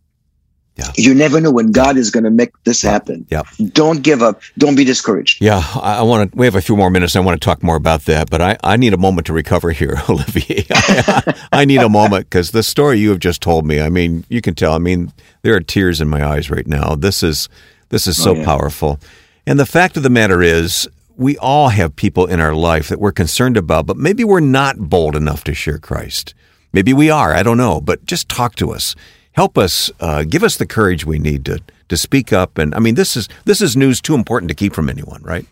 Yeah. 0.77 0.93
You 0.97 1.15
never 1.15 1.41
know 1.41 1.51
when 1.51 1.73
God 1.73 1.97
is 1.97 2.11
going 2.11 2.25
to 2.25 2.31
make 2.31 2.51
this 2.65 2.83
happen. 2.83 3.27
Yeah. 3.31 3.43
Don't 3.73 4.03
give 4.03 4.23
up. 4.23 4.43
Don't 4.59 4.75
be 4.75 4.85
discouraged. 4.85 5.43
Yeah, 5.43 5.63
I, 5.75 5.99
I 5.99 6.03
want 6.03 6.31
to. 6.33 6.37
We 6.39 6.45
have 6.45 6.55
a 6.55 6.61
few 6.61 6.77
more 6.77 6.91
minutes. 6.91 7.17
I 7.17 7.21
want 7.21 7.41
to 7.41 7.45
talk 7.45 7.63
more 7.63 7.77
about 7.77 8.03
that, 8.05 8.29
but 8.29 8.43
I, 8.43 8.59
I 8.63 8.77
need 8.77 8.93
a 8.93 8.99
moment 8.99 9.27
to 9.29 9.33
recover 9.33 9.71
here, 9.71 9.97
Olivier. 10.09 10.67
I, 10.71 11.47
I 11.53 11.65
need 11.65 11.81
a 11.81 11.89
moment 11.89 12.27
because 12.27 12.51
the 12.51 12.63
story 12.63 12.99
you 12.99 13.09
have 13.09 13.21
just 13.21 13.41
told 13.41 13.65
me. 13.67 13.81
I 13.81 13.89
mean, 13.89 14.25
you 14.29 14.43
can 14.43 14.55
tell. 14.55 14.75
I 14.75 14.79
mean, 14.79 15.13
there 15.43 15.55
are 15.55 15.61
tears 15.61 16.01
in 16.03 16.09
my 16.09 16.23
eyes 16.23 16.51
right 16.51 16.67
now. 16.67 16.95
This 16.95 17.23
is 17.23 17.49
this 17.89 18.07
is 18.07 18.21
oh, 18.21 18.25
so 18.25 18.31
Oh, 18.33 18.35
yeah. 18.35 18.45
powerful, 18.45 19.01
and 19.47 19.59
the 19.59 19.65
fact 19.67 19.97
of 19.97 20.03
the 20.03 20.11
matter 20.11 20.43
is, 20.43 20.87
we 21.17 21.39
all 21.39 21.71
have 21.71 21.97
people 21.97 22.27
in 22.27 22.39
our 22.39 22.53
life 22.55 22.89
that 22.89 23.01
we're 23.01 23.13
concerned 23.13 23.57
about, 23.57 23.87
but 23.87 23.97
maybe 23.97 24.25
we're 24.25 24.41
not 24.41 24.77
bold 24.79 25.17
enough 25.17 25.43
to 25.45 25.55
share 25.55 25.79
Christ. 25.79 26.35
Maybe 26.75 26.93
we 26.93 27.09
are. 27.09 27.33
I 27.33 27.43
don't 27.43 27.57
know, 27.57 27.81
but 27.81 28.05
just 28.05 28.29
talk 28.29 28.57
to 28.57 28.73
us. 28.73 28.95
Help 29.37 29.59
us. 29.59 29.91
Uh, 30.01 30.25
give 30.25 30.43
us 30.43 30.57
the 30.57 30.67
courage 30.67 31.05
we 31.05 31.19
need 31.19 31.45
to 31.45 31.61
to 31.89 31.97
speak 31.97 32.33
up. 32.33 32.57
And 32.57 32.75
I 32.75 32.79
mean, 32.79 32.95
this 32.95 33.17
is 33.17 33.29
this 33.45 33.61
is 33.61 33.77
news 33.77 34.01
too 34.01 34.15
important 34.15 34.49
to 34.49 34.55
keep 34.55 34.73
from 34.73 34.89
anyone, 34.89 35.23
right? 35.23 35.47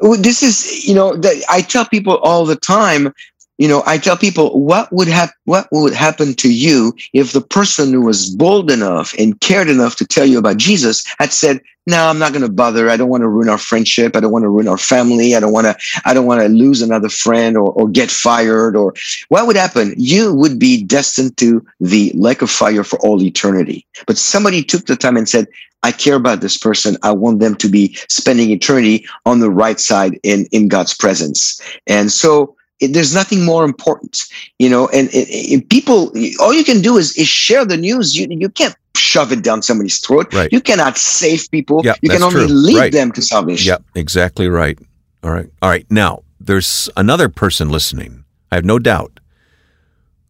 This 0.00 0.42
is 0.42 0.86
you 0.86 0.94
know 0.94 1.20
I 1.48 1.60
tell 1.60 1.84
people 1.84 2.16
all 2.18 2.46
the 2.46 2.56
time. 2.56 3.12
You 3.58 3.68
know, 3.68 3.82
I 3.84 3.98
tell 3.98 4.16
people 4.16 4.58
what 4.58 4.90
would 4.90 5.06
hap- 5.06 5.34
what 5.44 5.68
would 5.70 5.92
happen 5.92 6.32
to 6.36 6.50
you 6.50 6.94
if 7.12 7.32
the 7.32 7.42
person 7.42 7.92
who 7.92 8.00
was 8.00 8.30
bold 8.30 8.70
enough 8.70 9.14
and 9.18 9.38
cared 9.40 9.68
enough 9.68 9.96
to 9.96 10.06
tell 10.06 10.24
you 10.24 10.38
about 10.38 10.56
Jesus 10.56 11.04
had 11.18 11.30
said, 11.30 11.60
"No, 11.90 12.06
I'm 12.08 12.18
not 12.18 12.32
going 12.32 12.42
to 12.42 12.52
bother. 12.52 12.88
I 12.88 12.96
don't 12.96 13.08
want 13.08 13.22
to 13.22 13.28
ruin 13.28 13.48
our 13.48 13.58
friendship. 13.58 14.16
I 14.16 14.20
don't 14.20 14.32
want 14.32 14.44
to 14.44 14.48
ruin 14.48 14.68
our 14.68 14.78
family. 14.78 15.34
I 15.34 15.40
don't 15.40 15.52
want 15.52 15.66
to. 15.66 15.76
I 16.04 16.14
don't 16.14 16.26
want 16.26 16.40
to 16.40 16.48
lose 16.48 16.82
another 16.82 17.08
friend 17.08 17.56
or, 17.56 17.72
or 17.72 17.88
get 17.88 18.10
fired. 18.10 18.76
Or 18.76 18.94
what 19.28 19.46
would 19.46 19.56
happen? 19.56 19.94
You 19.96 20.32
would 20.34 20.58
be 20.58 20.82
destined 20.82 21.36
to 21.38 21.66
the 21.80 22.12
lake 22.14 22.42
of 22.42 22.50
fire 22.50 22.84
for 22.84 22.98
all 23.00 23.20
eternity. 23.22 23.86
But 24.06 24.18
somebody 24.18 24.62
took 24.62 24.86
the 24.86 24.96
time 24.96 25.16
and 25.16 25.28
said, 25.28 25.46
I 25.82 25.92
care 25.92 26.16
about 26.16 26.40
this 26.40 26.56
person. 26.56 26.96
I 27.02 27.12
want 27.12 27.40
them 27.40 27.54
to 27.56 27.68
be 27.68 27.96
spending 28.08 28.50
eternity 28.50 29.06
on 29.24 29.40
the 29.40 29.50
right 29.50 29.80
side 29.80 30.18
in, 30.22 30.46
in 30.52 30.68
God's 30.68 30.94
presence. 30.94 31.60
And 31.86 32.12
so 32.12 32.54
it, 32.80 32.92
there's 32.94 33.14
nothing 33.14 33.44
more 33.44 33.64
important, 33.64 34.24
you 34.58 34.68
know, 34.68 34.88
and, 34.88 35.08
and- 35.14 35.28
and 35.52 35.68
people, 35.68 36.12
all 36.40 36.52
you 36.54 36.64
can 36.64 36.80
do 36.80 36.96
is, 36.96 37.16
is 37.16 37.28
share 37.28 37.64
the 37.64 37.76
news. 37.76 38.16
You, 38.16 38.26
you 38.30 38.48
can't 38.48 38.74
shove 38.96 39.32
it 39.32 39.42
down 39.42 39.62
somebody's 39.62 39.98
throat. 39.98 40.32
Right. 40.34 40.52
You 40.52 40.60
cannot 40.60 40.96
save 40.98 41.50
people. 41.50 41.82
Yeah, 41.84 41.94
you 42.02 42.10
can 42.10 42.22
only 42.22 42.46
true. 42.46 42.54
lead 42.54 42.76
Right. 42.76 42.92
them 42.92 43.12
to 43.12 43.22
salvation. 43.22 43.68
Yep, 43.68 43.82
exactly 43.94 44.48
right. 44.48 44.78
All 45.22 45.30
right. 45.30 45.48
All 45.62 45.68
right. 45.70 45.86
Now, 45.90 46.22
there's 46.40 46.88
another 46.96 47.28
person 47.28 47.68
listening, 47.68 48.24
I 48.50 48.56
have 48.56 48.64
no 48.64 48.78
doubt, 48.78 49.20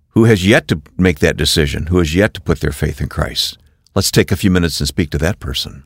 who 0.08 0.24
has 0.24 0.46
yet 0.46 0.66
to 0.68 0.80
make 0.98 1.20
that 1.20 1.36
decision, 1.36 1.86
who 1.86 1.98
has 1.98 2.14
yet 2.14 2.34
to 2.34 2.40
put 2.40 2.60
their 2.60 2.72
faith 2.72 3.00
in 3.00 3.08
Christ. 3.08 3.58
Let's 3.94 4.10
take 4.10 4.32
a 4.32 4.36
few 4.36 4.50
minutes 4.50 4.80
and 4.80 4.88
speak 4.88 5.10
to 5.10 5.18
that 5.18 5.38
person. 5.40 5.84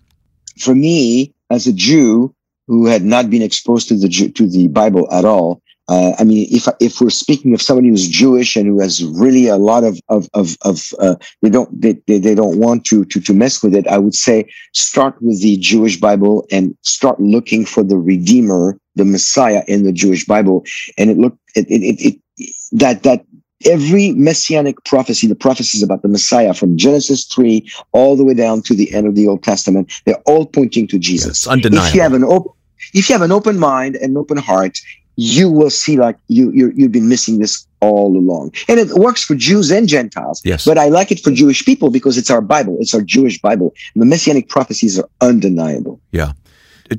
For 0.58 0.74
me, 0.74 1.32
as 1.50 1.66
a 1.66 1.72
Jew 1.72 2.34
who 2.66 2.86
had 2.86 3.02
not 3.04 3.28
been 3.28 3.42
exposed 3.42 3.88
to 3.88 3.96
the 3.98 4.08
to 4.08 4.46
the 4.48 4.68
Bible 4.68 5.06
at 5.12 5.24
all, 5.24 5.60
uh, 5.88 6.12
I 6.18 6.24
mean, 6.24 6.46
if 6.50 6.66
if 6.80 7.00
we're 7.00 7.10
speaking 7.10 7.52
of 7.52 7.60
somebody 7.60 7.88
who's 7.88 8.08
Jewish 8.08 8.56
and 8.56 8.66
who 8.66 8.80
has 8.80 9.04
really 9.04 9.48
a 9.48 9.56
lot 9.56 9.84
of 9.84 10.00
of 10.08 10.28
of, 10.32 10.56
of 10.62 10.92
uh, 10.98 11.16
they 11.42 11.50
don't 11.50 11.78
they, 11.78 11.92
they, 12.06 12.18
they 12.18 12.34
don't 12.34 12.58
want 12.58 12.86
to 12.86 13.04
to 13.04 13.20
to 13.20 13.34
mess 13.34 13.62
with 13.62 13.74
it, 13.74 13.86
I 13.86 13.98
would 13.98 14.14
say 14.14 14.50
start 14.72 15.20
with 15.20 15.42
the 15.42 15.58
Jewish 15.58 16.00
Bible 16.00 16.46
and 16.50 16.74
start 16.82 17.20
looking 17.20 17.66
for 17.66 17.82
the 17.82 17.98
Redeemer, 17.98 18.78
the 18.94 19.04
Messiah 19.04 19.62
in 19.68 19.84
the 19.84 19.92
Jewish 19.92 20.24
Bible, 20.24 20.64
and 20.96 21.10
it 21.10 21.18
look 21.18 21.36
it 21.54 21.66
it, 21.68 21.82
it, 21.82 22.20
it 22.38 22.54
that 22.72 23.02
that 23.02 23.26
every 23.66 24.12
messianic 24.12 24.82
prophecy, 24.84 25.26
the 25.26 25.34
prophecies 25.34 25.82
about 25.82 26.00
the 26.00 26.08
Messiah 26.08 26.54
from 26.54 26.76
Genesis 26.76 27.24
3 27.26 27.70
all 27.92 28.16
the 28.16 28.24
way 28.24 28.34
down 28.34 28.62
to 28.62 28.74
the 28.74 28.92
end 28.94 29.06
of 29.06 29.14
the 29.14 29.26
Old 29.28 29.42
Testament, 29.42 29.92
they're 30.04 30.22
all 30.26 30.44
pointing 30.44 30.86
to 30.88 30.98
Jesus. 30.98 31.30
It's 31.30 31.46
undeniable. 31.46 31.88
If 31.88 31.94
you 31.94 32.00
have 32.00 32.14
an 32.14 32.24
open 32.24 32.52
if 32.92 33.08
you 33.08 33.14
have 33.14 33.22
an 33.22 33.32
open 33.32 33.58
mind 33.58 33.96
and 33.96 34.16
open 34.18 34.36
heart, 34.36 34.78
you 35.16 35.50
will 35.50 35.70
see 35.70 35.96
like 35.96 36.16
you 36.28 36.50
you 36.52 36.72
you've 36.74 36.92
been 36.92 37.08
missing 37.08 37.38
this 37.38 37.66
all 37.80 38.16
along. 38.16 38.52
And 38.68 38.80
it 38.80 38.88
works 38.94 39.22
for 39.22 39.34
Jews 39.34 39.70
and 39.70 39.88
Gentiles. 39.88 40.40
Yes. 40.44 40.64
But 40.64 40.78
I 40.78 40.88
like 40.88 41.12
it 41.12 41.20
for 41.20 41.30
Jewish 41.30 41.64
people 41.64 41.90
because 41.90 42.16
it's 42.16 42.30
our 42.30 42.40
Bible. 42.40 42.78
It's 42.80 42.94
our 42.94 43.02
Jewish 43.02 43.40
Bible. 43.40 43.74
The 43.94 44.06
messianic 44.06 44.48
prophecies 44.48 44.98
are 44.98 45.08
undeniable. 45.20 46.00
Yeah. 46.10 46.32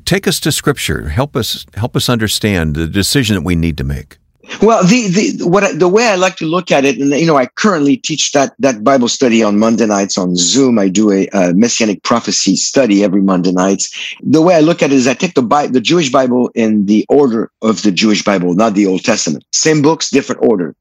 Take 0.04 0.26
us 0.26 0.40
to 0.40 0.52
scripture. 0.52 1.08
Help 1.08 1.36
us 1.36 1.66
help 1.74 1.96
us 1.96 2.08
understand 2.08 2.74
the 2.74 2.86
decision 2.86 3.34
that 3.34 3.42
we 3.42 3.54
need 3.54 3.76
to 3.78 3.84
make. 3.84 4.18
Well, 4.62 4.84
the 4.84 5.08
the 5.08 5.46
what 5.46 5.78
the 5.78 5.88
way 5.88 6.06
I 6.06 6.14
like 6.14 6.36
to 6.36 6.46
look 6.46 6.70
at 6.70 6.84
it, 6.84 6.98
and 6.98 7.10
you 7.12 7.26
know, 7.26 7.36
I 7.36 7.46
currently 7.46 7.96
teach 7.96 8.32
that 8.32 8.54
that 8.58 8.84
Bible 8.84 9.08
study 9.08 9.42
on 9.42 9.58
Monday 9.58 9.86
nights 9.86 10.16
on 10.16 10.36
Zoom. 10.36 10.78
I 10.78 10.88
do 10.88 11.10
a, 11.10 11.26
a 11.32 11.52
messianic 11.52 12.02
prophecy 12.02 12.56
study 12.56 13.04
every 13.04 13.22
Monday 13.22 13.52
nights. 13.52 14.14
The 14.22 14.42
way 14.42 14.54
I 14.54 14.60
look 14.60 14.82
at 14.82 14.92
it 14.92 14.96
is, 14.96 15.06
I 15.06 15.14
take 15.14 15.34
the 15.34 15.42
Bible, 15.42 15.72
the 15.72 15.80
Jewish 15.80 16.10
Bible 16.10 16.50
in 16.54 16.86
the 16.86 17.04
order 17.08 17.50
of 17.62 17.82
the 17.82 17.92
Jewish 17.92 18.22
Bible, 18.22 18.54
not 18.54 18.74
the 18.74 18.86
Old 18.86 19.04
Testament. 19.04 19.44
Same 19.52 19.82
books, 19.82 20.10
different 20.10 20.42
order, 20.42 20.74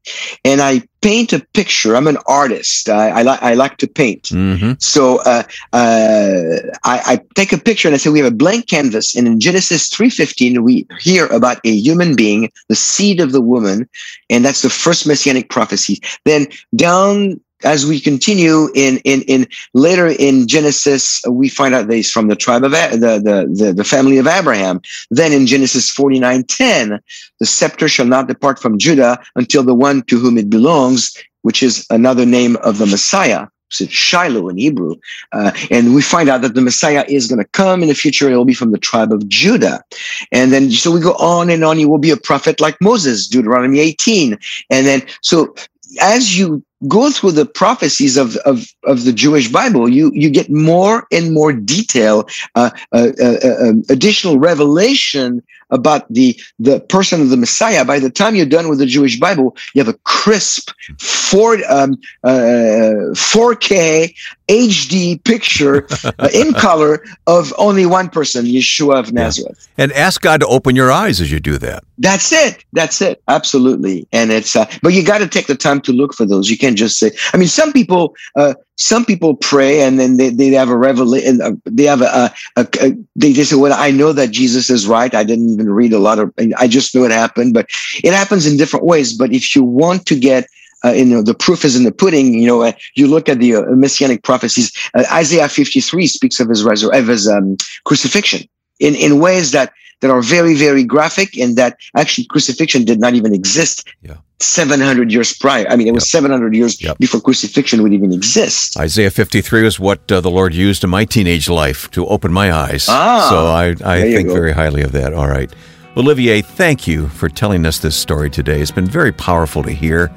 and 0.43 0.61
I 0.61 0.83
paint 1.05 1.33
a 1.33 1.39
picture. 1.53 1.95
I'm 1.95 2.07
an 2.07 2.17
artist. 2.25 2.89
I, 2.89 3.09
I 3.19 3.21
like 3.21 3.41
I 3.43 3.53
like 3.53 3.77
to 3.77 3.87
paint. 3.87 4.23
Mm-hmm. 4.23 4.73
So 4.79 5.19
uh, 5.19 5.43
uh, 5.71 6.73
I, 6.83 6.95
I, 7.11 7.21
take 7.35 7.53
a 7.53 7.59
picture 7.59 7.87
and 7.87 7.93
I 7.93 7.99
say 7.99 8.09
we 8.09 8.17
have 8.17 8.33
a 8.33 8.35
blank 8.35 8.67
canvas. 8.67 9.15
And 9.15 9.27
in 9.27 9.39
Genesis 9.39 9.87
three 9.87 10.09
fifteen, 10.09 10.63
we 10.63 10.87
hear 10.99 11.27
about 11.27 11.59
a 11.63 11.71
human 11.71 12.15
being, 12.15 12.51
the 12.69 12.75
seed 12.75 13.19
of 13.19 13.33
the 13.33 13.41
woman, 13.41 13.87
and 14.31 14.43
that's 14.43 14.63
the 14.63 14.69
first 14.69 15.05
messianic 15.05 15.51
prophecy. 15.51 16.01
Then 16.25 16.47
down 16.75 17.39
as 17.65 17.85
we 17.85 17.99
continue 17.99 18.69
in 18.75 18.97
in 18.99 19.21
in 19.23 19.47
later 19.73 20.07
in 20.07 20.47
Genesis, 20.47 21.21
we 21.27 21.49
find 21.49 21.75
out 21.75 21.87
that 21.87 21.95
he's 21.95 22.11
from 22.11 22.27
the 22.27 22.35
tribe 22.35 22.63
of 22.63 22.71
the 22.71 23.21
the 23.25 23.65
the, 23.65 23.73
the 23.73 23.83
family 23.83 24.17
of 24.17 24.27
Abraham. 24.27 24.81
Then 25.11 25.33
in 25.33 25.47
Genesis 25.47 25.89
forty 25.89 26.19
nine 26.19 26.43
ten, 26.43 27.01
the 27.39 27.45
scepter 27.45 27.87
shall 27.89 28.05
not 28.05 28.27
depart 28.27 28.59
from 28.59 28.77
Judah 28.77 29.19
until 29.35 29.63
the 29.63 29.75
one 29.75 30.03
to 30.03 30.19
whom 30.19 30.37
it 30.37 30.49
belongs, 30.49 31.15
which 31.41 31.61
is 31.61 31.85
another 31.89 32.25
name 32.25 32.55
of 32.57 32.77
the 32.77 32.85
Messiah. 32.85 33.47
It's 33.67 33.91
Shiloh 33.91 34.47
in 34.47 34.57
Hebrew. 34.57 34.95
Uh, 35.31 35.51
and 35.71 35.95
we 35.95 36.01
find 36.01 36.29
out 36.29 36.41
that 36.43 36.53
the 36.53 36.61
Messiah 36.61 37.03
is 37.09 37.27
going 37.27 37.39
to 37.39 37.49
come 37.49 37.81
in 37.81 37.89
the 37.89 37.95
future. 37.95 38.29
It 38.29 38.35
will 38.35 38.45
be 38.45 38.53
from 38.53 38.71
the 38.71 38.77
tribe 38.77 39.11
of 39.11 39.27
Judah. 39.27 39.83
And 40.31 40.53
then, 40.53 40.71
so 40.71 40.91
we 40.91 40.99
go 40.99 41.13
on 41.13 41.49
and 41.49 41.63
on. 41.63 41.77
He 41.77 41.85
will 41.85 41.97
be 41.97 42.11
a 42.11 42.17
prophet 42.17 42.61
like 42.61 42.79
Moses, 42.79 43.27
Deuteronomy 43.27 43.79
18. 43.79 44.37
And 44.69 44.85
then, 44.85 45.01
so 45.21 45.55
as 46.01 46.37
you 46.37 46.63
go 46.87 47.09
through 47.09 47.31
the 47.31 47.45
prophecies 47.45 48.17
of, 48.17 48.35
of, 48.37 48.67
of 48.83 49.05
the 49.05 49.13
Jewish 49.13 49.47
Bible, 49.51 49.87
you, 49.89 50.11
you 50.13 50.29
get 50.29 50.49
more 50.49 51.07
and 51.11 51.33
more 51.33 51.53
detail, 51.53 52.27
uh, 52.55 52.69
uh, 52.91 53.11
uh, 53.21 53.73
additional 53.89 54.39
revelation 54.39 55.41
about 55.71 56.11
the, 56.13 56.39
the 56.59 56.79
person 56.79 57.21
of 57.21 57.29
the 57.29 57.37
Messiah. 57.37 57.83
By 57.83 57.99
the 57.99 58.09
time 58.09 58.35
you're 58.35 58.45
done 58.45 58.69
with 58.69 58.79
the 58.79 58.85
Jewish 58.85 59.19
Bible, 59.19 59.55
you 59.73 59.83
have 59.83 59.93
a 59.93 59.97
crisp 60.03 60.69
four, 60.99 61.57
um, 61.69 61.97
4K 62.23 64.13
HD 64.47 65.23
picture 65.23 65.87
in 66.33 66.53
color 66.59 67.03
of 67.25 67.53
only 67.57 67.85
one 67.85 68.09
person, 68.09 68.45
Yeshua 68.45 68.99
of 68.99 69.11
Nazareth. 69.11 69.67
Yeah. 69.77 69.83
And 69.85 69.91
ask 69.93 70.21
God 70.21 70.41
to 70.41 70.47
open 70.47 70.75
your 70.75 70.91
eyes 70.91 71.19
as 71.19 71.31
you 71.31 71.39
do 71.39 71.57
that. 71.57 71.83
That's 71.97 72.31
it. 72.31 72.63
That's 72.73 73.01
it. 73.01 73.21
Absolutely. 73.27 74.07
And 74.11 74.31
it's, 74.31 74.55
uh, 74.55 74.69
but 74.83 74.93
you 74.93 75.03
got 75.03 75.19
to 75.19 75.27
take 75.27 75.47
the 75.47 75.55
time 75.55 75.81
to 75.81 75.91
look 75.91 76.13
for 76.13 76.25
those. 76.25 76.49
You 76.49 76.57
can't 76.65 76.77
just 76.77 76.97
say, 76.97 77.11
I 77.33 77.37
mean, 77.37 77.47
some 77.47 77.71
people, 77.71 78.15
uh, 78.35 78.55
some 78.77 79.05
people 79.05 79.35
pray 79.35 79.81
and 79.81 79.99
then 79.99 80.17
they, 80.17 80.29
they 80.29 80.49
have 80.49 80.69
a 80.69 80.77
revelation. 80.77 81.41
Uh, 81.41 81.51
they 81.65 81.83
have 81.83 82.01
a, 82.01 82.33
a, 82.55 82.67
a, 82.81 82.97
they 83.15 83.33
just 83.33 83.51
say, 83.51 83.57
well, 83.57 83.73
I 83.73 83.91
know 83.91 84.13
that 84.13 84.31
Jesus 84.31 84.69
is 84.69 84.87
right. 84.87 85.13
I 85.13 85.23
didn't 85.23 85.49
even 85.49 85.69
read 85.69 85.93
a 85.93 85.99
lot 85.99 86.19
of, 86.19 86.33
I 86.57 86.67
just 86.67 86.95
know 86.95 87.03
it 87.03 87.11
happened, 87.11 87.53
but 87.53 87.67
it 88.03 88.13
happens 88.13 88.47
in 88.47 88.57
different 88.57 88.85
ways. 88.85 89.13
But 89.13 89.31
if 89.31 89.55
you 89.55 89.63
want 89.63 90.05
to 90.07 90.19
get, 90.19 90.47
uh, 90.83 90.91
you 90.91 91.05
know, 91.05 91.21
the 91.21 91.33
proof 91.33 91.65
is 91.65 91.75
in 91.75 91.83
the 91.83 91.91
pudding. 91.91 92.33
You 92.35 92.47
know, 92.47 92.61
uh, 92.61 92.73
you 92.95 93.07
look 93.07 93.27
at 93.27 93.39
the 93.39 93.55
uh, 93.55 93.61
messianic 93.69 94.23
prophecies. 94.23 94.71
Uh, 94.93 95.03
Isaiah 95.11 95.49
53 95.49 96.05
speaks 96.05 96.39
of 96.39 96.49
his 96.49 96.63
resur- 96.63 96.95
of 96.95 97.07
his 97.07 97.27
um, 97.27 97.57
crucifixion 97.85 98.47
in 98.79 98.93
in 98.93 99.19
ways 99.19 99.51
that 99.51 99.73
that 100.05 100.13
are 100.13 100.21
very 100.21 100.53
very 100.55 100.83
graphic, 100.83 101.35
and 101.37 101.55
that 101.57 101.77
actually 101.95 102.25
crucifixion 102.25 102.85
did 102.85 102.99
not 102.99 103.13
even 103.15 103.33
exist. 103.33 103.87
Yeah. 104.03 104.17
700 104.39 105.11
years 105.11 105.33
prior. 105.33 105.65
I 105.69 105.75
mean, 105.77 105.87
it 105.87 105.93
was 105.93 106.03
Yep. 106.03 106.21
700 106.21 106.53
years 106.55 106.81
Yep. 106.81 106.97
before 106.99 107.21
crucifixion 107.21 107.81
would 107.83 107.93
even 107.93 108.11
exist. 108.13 108.77
Isaiah 108.77 109.09
53 109.09 109.63
was 109.63 109.79
what 109.79 110.11
uh, 110.11 110.19
the 110.21 110.29
Lord 110.29 110.53
used 110.53 110.83
in 110.83 110.89
my 110.89 111.05
teenage 111.05 111.49
life 111.49 111.89
to 111.91 112.05
open 112.07 112.31
my 112.33 112.51
eyes. 112.51 112.85
Ah, 112.89 113.27
so 113.29 113.37
I, 113.47 113.95
I 113.97 114.01
think 114.01 114.27
very 114.29 114.51
highly 114.51 114.81
of 114.83 114.91
that. 114.91 115.13
All 115.13 115.27
right. 115.29 115.49
Olivier, 115.97 116.41
thank 116.41 116.85
you 116.85 117.07
for 117.07 117.29
telling 117.29 117.65
us 117.65 117.79
this 117.79 117.95
story 117.95 118.29
today. 118.29 118.59
It's 118.61 118.71
been 118.71 118.85
very 119.01 119.13
powerful 119.13 119.63
to 119.63 119.71
hear 119.71 120.11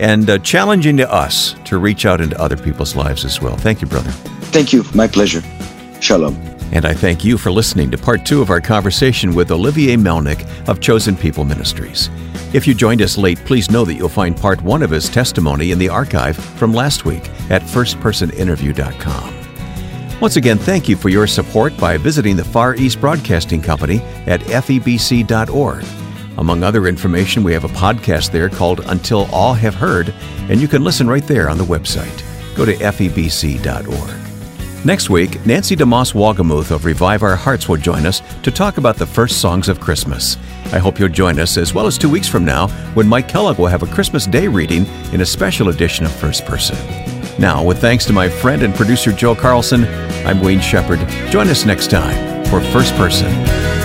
and 0.00 0.28
uh, 0.30 0.38
challenging 0.38 0.96
to 0.96 1.12
us 1.12 1.54
to 1.66 1.76
reach 1.78 2.06
out 2.06 2.20
into 2.22 2.40
other 2.40 2.56
people's 2.56 2.96
lives 2.96 3.24
as 3.24 3.40
well. 3.42 3.56
Thank 3.56 3.82
you, 3.82 3.86
brother. 3.86 4.10
Thank 4.50 4.72
you. 4.72 4.82
My 4.94 5.06
pleasure. 5.06 5.42
Shalom. 6.00 6.57
And 6.72 6.84
I 6.84 6.92
thank 6.92 7.24
you 7.24 7.38
for 7.38 7.50
listening 7.50 7.90
to 7.90 7.98
part 7.98 8.26
two 8.26 8.42
of 8.42 8.50
our 8.50 8.60
conversation 8.60 9.34
with 9.34 9.50
Olivier 9.50 9.96
Melnick 9.96 10.46
of 10.68 10.80
Chosen 10.80 11.16
People 11.16 11.44
Ministries. 11.44 12.10
If 12.52 12.66
you 12.66 12.74
joined 12.74 13.02
us 13.02 13.18
late, 13.18 13.38
please 13.44 13.70
know 13.70 13.84
that 13.84 13.94
you'll 13.94 14.08
find 14.08 14.36
part 14.36 14.62
one 14.62 14.82
of 14.82 14.90
his 14.90 15.08
testimony 15.08 15.70
in 15.70 15.78
the 15.78 15.88
archive 15.88 16.36
from 16.36 16.72
last 16.72 17.04
week 17.04 17.28
at 17.50 17.62
firstpersoninterview.com. 17.62 19.38
Once 20.20 20.36
again, 20.36 20.58
thank 20.58 20.88
you 20.88 20.96
for 20.96 21.10
your 21.10 21.26
support 21.26 21.76
by 21.76 21.96
visiting 21.96 22.36
the 22.36 22.44
Far 22.44 22.74
East 22.74 23.00
Broadcasting 23.00 23.62
Company 23.62 24.00
at 24.26 24.40
febc.org. 24.40 25.84
Among 26.38 26.62
other 26.62 26.86
information, 26.86 27.42
we 27.42 27.52
have 27.52 27.64
a 27.64 27.68
podcast 27.68 28.30
there 28.30 28.48
called 28.48 28.80
Until 28.86 29.28
All 29.32 29.54
Have 29.54 29.74
Heard, 29.74 30.14
and 30.48 30.60
you 30.60 30.68
can 30.68 30.84
listen 30.84 31.08
right 31.08 31.24
there 31.24 31.48
on 31.48 31.58
the 31.58 31.64
website. 31.64 32.22
Go 32.56 32.64
to 32.64 32.74
febc.org. 32.74 34.27
Next 34.84 35.10
week, 35.10 35.44
Nancy 35.44 35.74
DeMoss 35.74 36.14
Wolgemuth 36.14 36.70
of 36.70 36.84
Revive 36.84 37.24
Our 37.24 37.34
Hearts 37.34 37.68
will 37.68 37.76
join 37.76 38.06
us 38.06 38.22
to 38.42 38.52
talk 38.52 38.78
about 38.78 38.96
the 38.96 39.06
first 39.06 39.40
songs 39.40 39.68
of 39.68 39.80
Christmas. 39.80 40.36
I 40.66 40.78
hope 40.78 41.00
you'll 41.00 41.08
join 41.08 41.40
us 41.40 41.56
as 41.56 41.74
well 41.74 41.86
as 41.86 41.98
two 41.98 42.08
weeks 42.08 42.28
from 42.28 42.44
now 42.44 42.68
when 42.94 43.08
Mike 43.08 43.28
Kellogg 43.28 43.58
will 43.58 43.66
have 43.66 43.82
a 43.82 43.92
Christmas 43.92 44.24
Day 44.24 44.46
reading 44.46 44.86
in 45.12 45.20
a 45.20 45.26
special 45.26 45.68
edition 45.70 46.06
of 46.06 46.12
First 46.12 46.46
Person. 46.46 46.76
Now, 47.40 47.64
with 47.64 47.80
thanks 47.80 48.04
to 48.06 48.12
my 48.12 48.28
friend 48.28 48.62
and 48.62 48.74
producer 48.74 49.12
Joe 49.12 49.34
Carlson, 49.34 49.84
I'm 50.24 50.40
Wayne 50.40 50.60
Shepherd. 50.60 51.00
Join 51.30 51.48
us 51.48 51.66
next 51.66 51.90
time 51.90 52.44
for 52.46 52.60
First 52.60 52.94
Person. 52.94 53.77